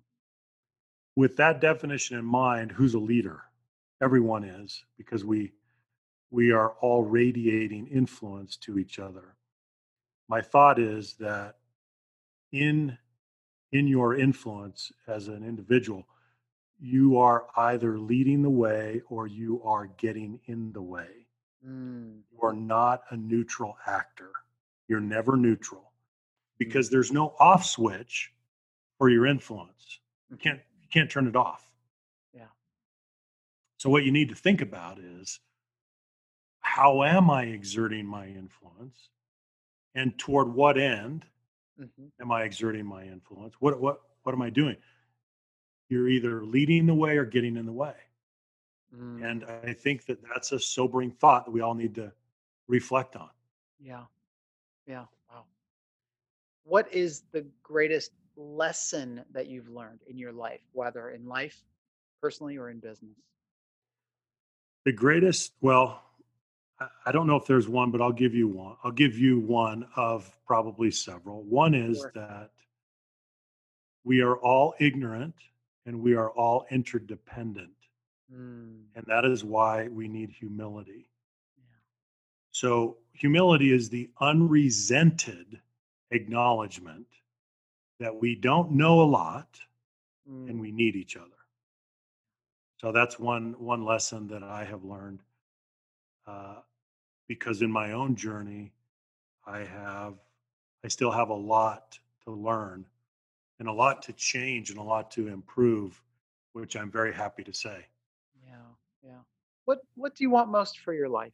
[1.16, 3.42] With that definition in mind, who's a leader?
[4.04, 5.50] Everyone is because we
[6.30, 9.34] we are all radiating influence to each other.
[10.28, 11.54] My thought is that
[12.52, 12.98] in
[13.72, 16.06] in your influence as an individual,
[16.78, 21.26] you are either leading the way or you are getting in the way.
[21.66, 22.20] Mm.
[22.30, 24.32] You are not a neutral actor.
[24.86, 25.92] You're never neutral
[26.58, 26.90] because mm.
[26.90, 28.34] there's no off switch
[28.98, 30.00] for your influence.
[30.30, 31.70] You can't you can't turn it off.
[33.84, 35.40] So what you need to think about is
[36.60, 39.10] how am I exerting my influence?
[39.94, 41.26] And toward what end
[41.78, 42.06] mm-hmm.
[42.18, 43.56] am I exerting my influence?
[43.58, 44.78] What what what am I doing?
[45.90, 47.92] You're either leading the way or getting in the way.
[48.96, 49.22] Mm.
[49.22, 52.10] And I think that that's a sobering thought that we all need to
[52.68, 53.28] reflect on.
[53.78, 54.04] Yeah.
[54.86, 55.04] Yeah.
[55.30, 55.44] Wow.
[56.62, 61.62] What is the greatest lesson that you've learned in your life, whether in life,
[62.22, 63.18] personally, or in business?
[64.84, 66.02] The greatest, well,
[67.06, 68.76] I don't know if there's one, but I'll give you one.
[68.84, 71.42] I'll give you one of probably several.
[71.42, 72.12] One is sure.
[72.14, 72.50] that
[74.04, 75.34] we are all ignorant
[75.86, 77.70] and we are all interdependent.
[78.32, 78.82] Mm.
[78.94, 81.08] And that is why we need humility.
[81.56, 81.76] Yeah.
[82.52, 85.60] So, humility is the unresented
[86.10, 87.06] acknowledgement
[88.00, 89.60] that we don't know a lot
[90.30, 90.48] mm.
[90.48, 91.28] and we need each other.
[92.78, 95.20] So that's one one lesson that I have learned
[96.26, 96.56] uh,
[97.28, 98.72] because in my own journey,
[99.46, 100.14] I have,
[100.84, 102.84] I still have a lot to learn
[103.58, 106.02] and a lot to change and a lot to improve,
[106.52, 107.86] which I'm very happy to say.
[108.46, 108.56] Yeah,
[109.02, 109.20] yeah.
[109.64, 111.32] What What do you want most for your life?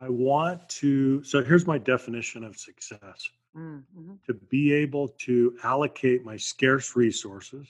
[0.00, 1.22] I want to.
[1.22, 4.14] So here's my definition of success: mm, mm-hmm.
[4.26, 7.68] to be able to allocate my scarce resources,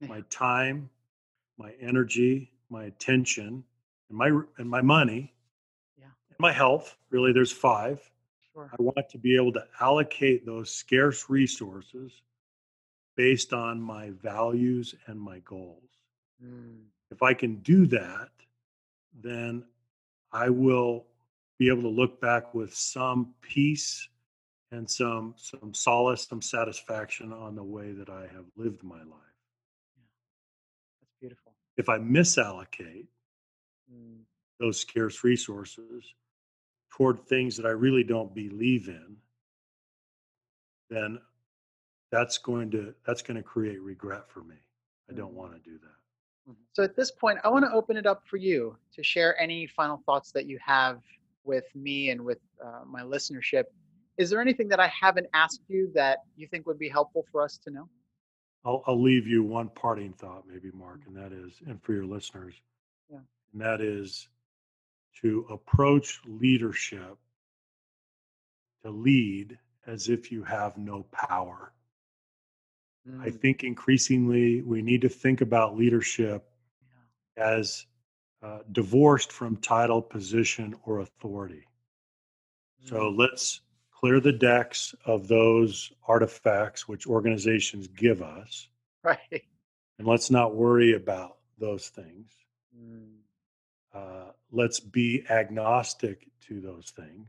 [0.00, 0.08] yeah.
[0.08, 0.90] my time,
[1.58, 3.64] my energy, my attention,
[4.08, 4.28] and my
[4.58, 5.34] and my money
[6.38, 8.08] and my health, really, there's five.
[8.52, 8.70] Sure.
[8.72, 12.22] I want to be able to allocate those scarce resources
[13.16, 15.82] based on my values and my goals.
[16.44, 16.84] Mm.
[17.10, 18.28] If I can do that,
[19.20, 19.64] then
[20.32, 21.06] I will
[21.58, 24.08] be able to look back with some peace
[24.70, 29.27] and some some solace, some satisfaction on the way that I have lived my life.
[31.78, 31.84] Yeah.
[31.84, 31.84] That's beautiful.
[31.84, 33.06] If I misallocate
[33.92, 34.20] mm.
[34.60, 36.14] those scarce resources,
[36.98, 39.16] toward things that I really don't believe in,
[40.90, 41.18] then
[42.10, 44.56] that's going to that's going to create regret for me.
[45.10, 45.36] I don't mm-hmm.
[45.36, 46.50] want to do that.
[46.50, 46.62] Mm-hmm.
[46.72, 49.66] So at this point, I want to open it up for you to share any
[49.66, 51.00] final thoughts that you have
[51.44, 53.64] with me and with uh, my listenership.
[54.16, 57.42] Is there anything that I haven't asked you that you think would be helpful for
[57.42, 57.88] us to know?
[58.64, 61.16] I'll, I'll leave you one parting thought, maybe, Mark, mm-hmm.
[61.16, 62.54] and that is, and for your listeners,
[63.10, 63.18] yeah.
[63.52, 64.28] and that is
[65.22, 67.16] to approach leadership
[68.82, 71.72] to lead as if you have no power.
[73.08, 73.22] Mm.
[73.22, 76.48] I think increasingly we need to think about leadership
[77.36, 77.44] yeah.
[77.44, 77.86] as
[78.42, 81.64] uh, divorced from title, position, or authority.
[82.84, 82.88] Mm.
[82.88, 83.60] So let's
[83.98, 88.68] clear the decks of those artifacts which organizations give us.
[89.02, 89.44] Right.
[89.98, 92.30] And let's not worry about those things.
[92.78, 93.14] Mm.
[93.92, 97.28] Uh, let's be agnostic to those things.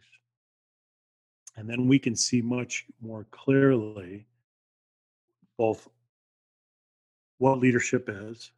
[1.56, 4.28] And then we can see much more clearly
[5.58, 5.88] both
[7.40, 8.52] what leadership is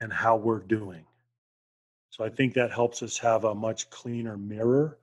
[0.00, 1.04] and how we're doing.
[2.10, 4.98] So I think that helps us have a much cleaner mirror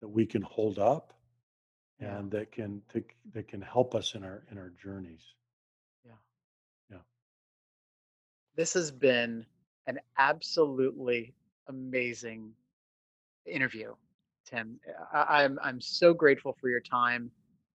[0.00, 1.14] that we can hold up
[2.00, 2.82] and that can
[3.34, 5.20] that can help us in our in our journeys.
[6.04, 6.12] Yeah.
[6.90, 6.98] Yeah.
[8.56, 9.44] This has been
[9.86, 11.34] an absolutely
[11.68, 12.52] amazing
[13.46, 13.94] interview,
[14.44, 14.78] Tim.
[15.12, 17.30] I, am I'm, I'm so grateful for your time,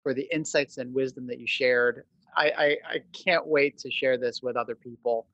[0.03, 2.05] for the insights and wisdom that you shared.
[2.37, 5.27] I, I, I can't wait to share this with other people.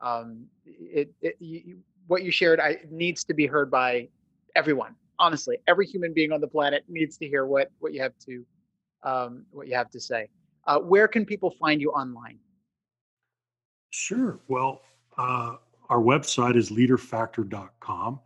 [0.00, 4.08] Um, it, it you, what you shared I, needs to be heard by
[4.54, 4.94] everyone.
[5.18, 8.44] Honestly, every human being on the planet needs to hear what what you have to
[9.02, 10.28] um, what you have to say.
[10.66, 12.38] Uh, where can people find you online?
[13.90, 14.40] Sure.
[14.48, 14.82] Well,
[15.16, 15.54] uh,
[15.88, 18.20] our website is leaderfactor.com.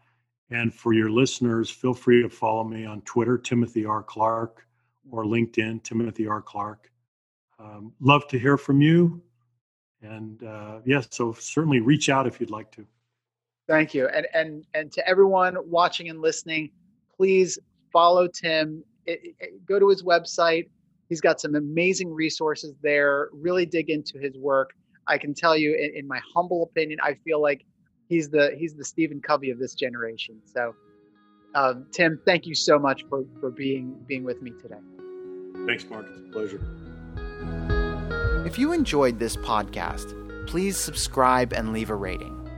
[0.50, 4.02] And for your listeners, feel free to follow me on Twitter, Timothy R.
[4.02, 4.66] Clark,
[5.10, 6.42] or LinkedIn, Timothy R.
[6.42, 6.90] Clark.
[7.58, 9.22] Um, love to hear from you.
[10.02, 12.86] And uh, yes, yeah, so certainly reach out if you'd like to.
[13.68, 14.08] Thank you.
[14.08, 16.70] And and and to everyone watching and listening,
[17.20, 17.58] please
[17.92, 18.82] follow Tim.
[19.04, 20.70] It, it, go to his website.
[21.10, 23.28] He's got some amazing resources there.
[23.34, 24.70] Really dig into his work.
[25.06, 27.66] I can tell you, in, in my humble opinion, I feel like
[28.08, 30.40] he's the he's the Stephen Covey of this generation.
[30.46, 30.74] So,
[31.54, 34.80] um, Tim, thank you so much for for being being with me today.
[35.66, 36.06] Thanks, Mark.
[36.08, 36.60] It's a pleasure.
[38.46, 42.48] If you enjoyed this podcast, please subscribe and leave a rating.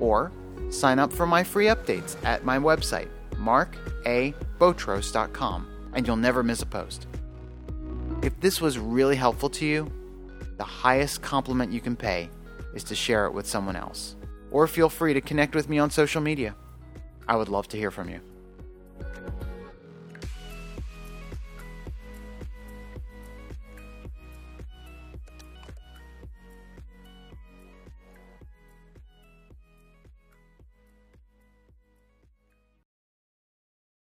[0.00, 0.32] Or
[0.70, 3.08] sign up for my free updates at my website,
[3.40, 7.06] markabotros.com, and you'll never miss a post.
[8.22, 9.90] If this was really helpful to you,
[10.58, 12.28] the highest compliment you can pay
[12.74, 14.16] is to share it with someone else.
[14.50, 16.54] Or feel free to connect with me on social media.
[17.26, 18.20] I would love to hear from you.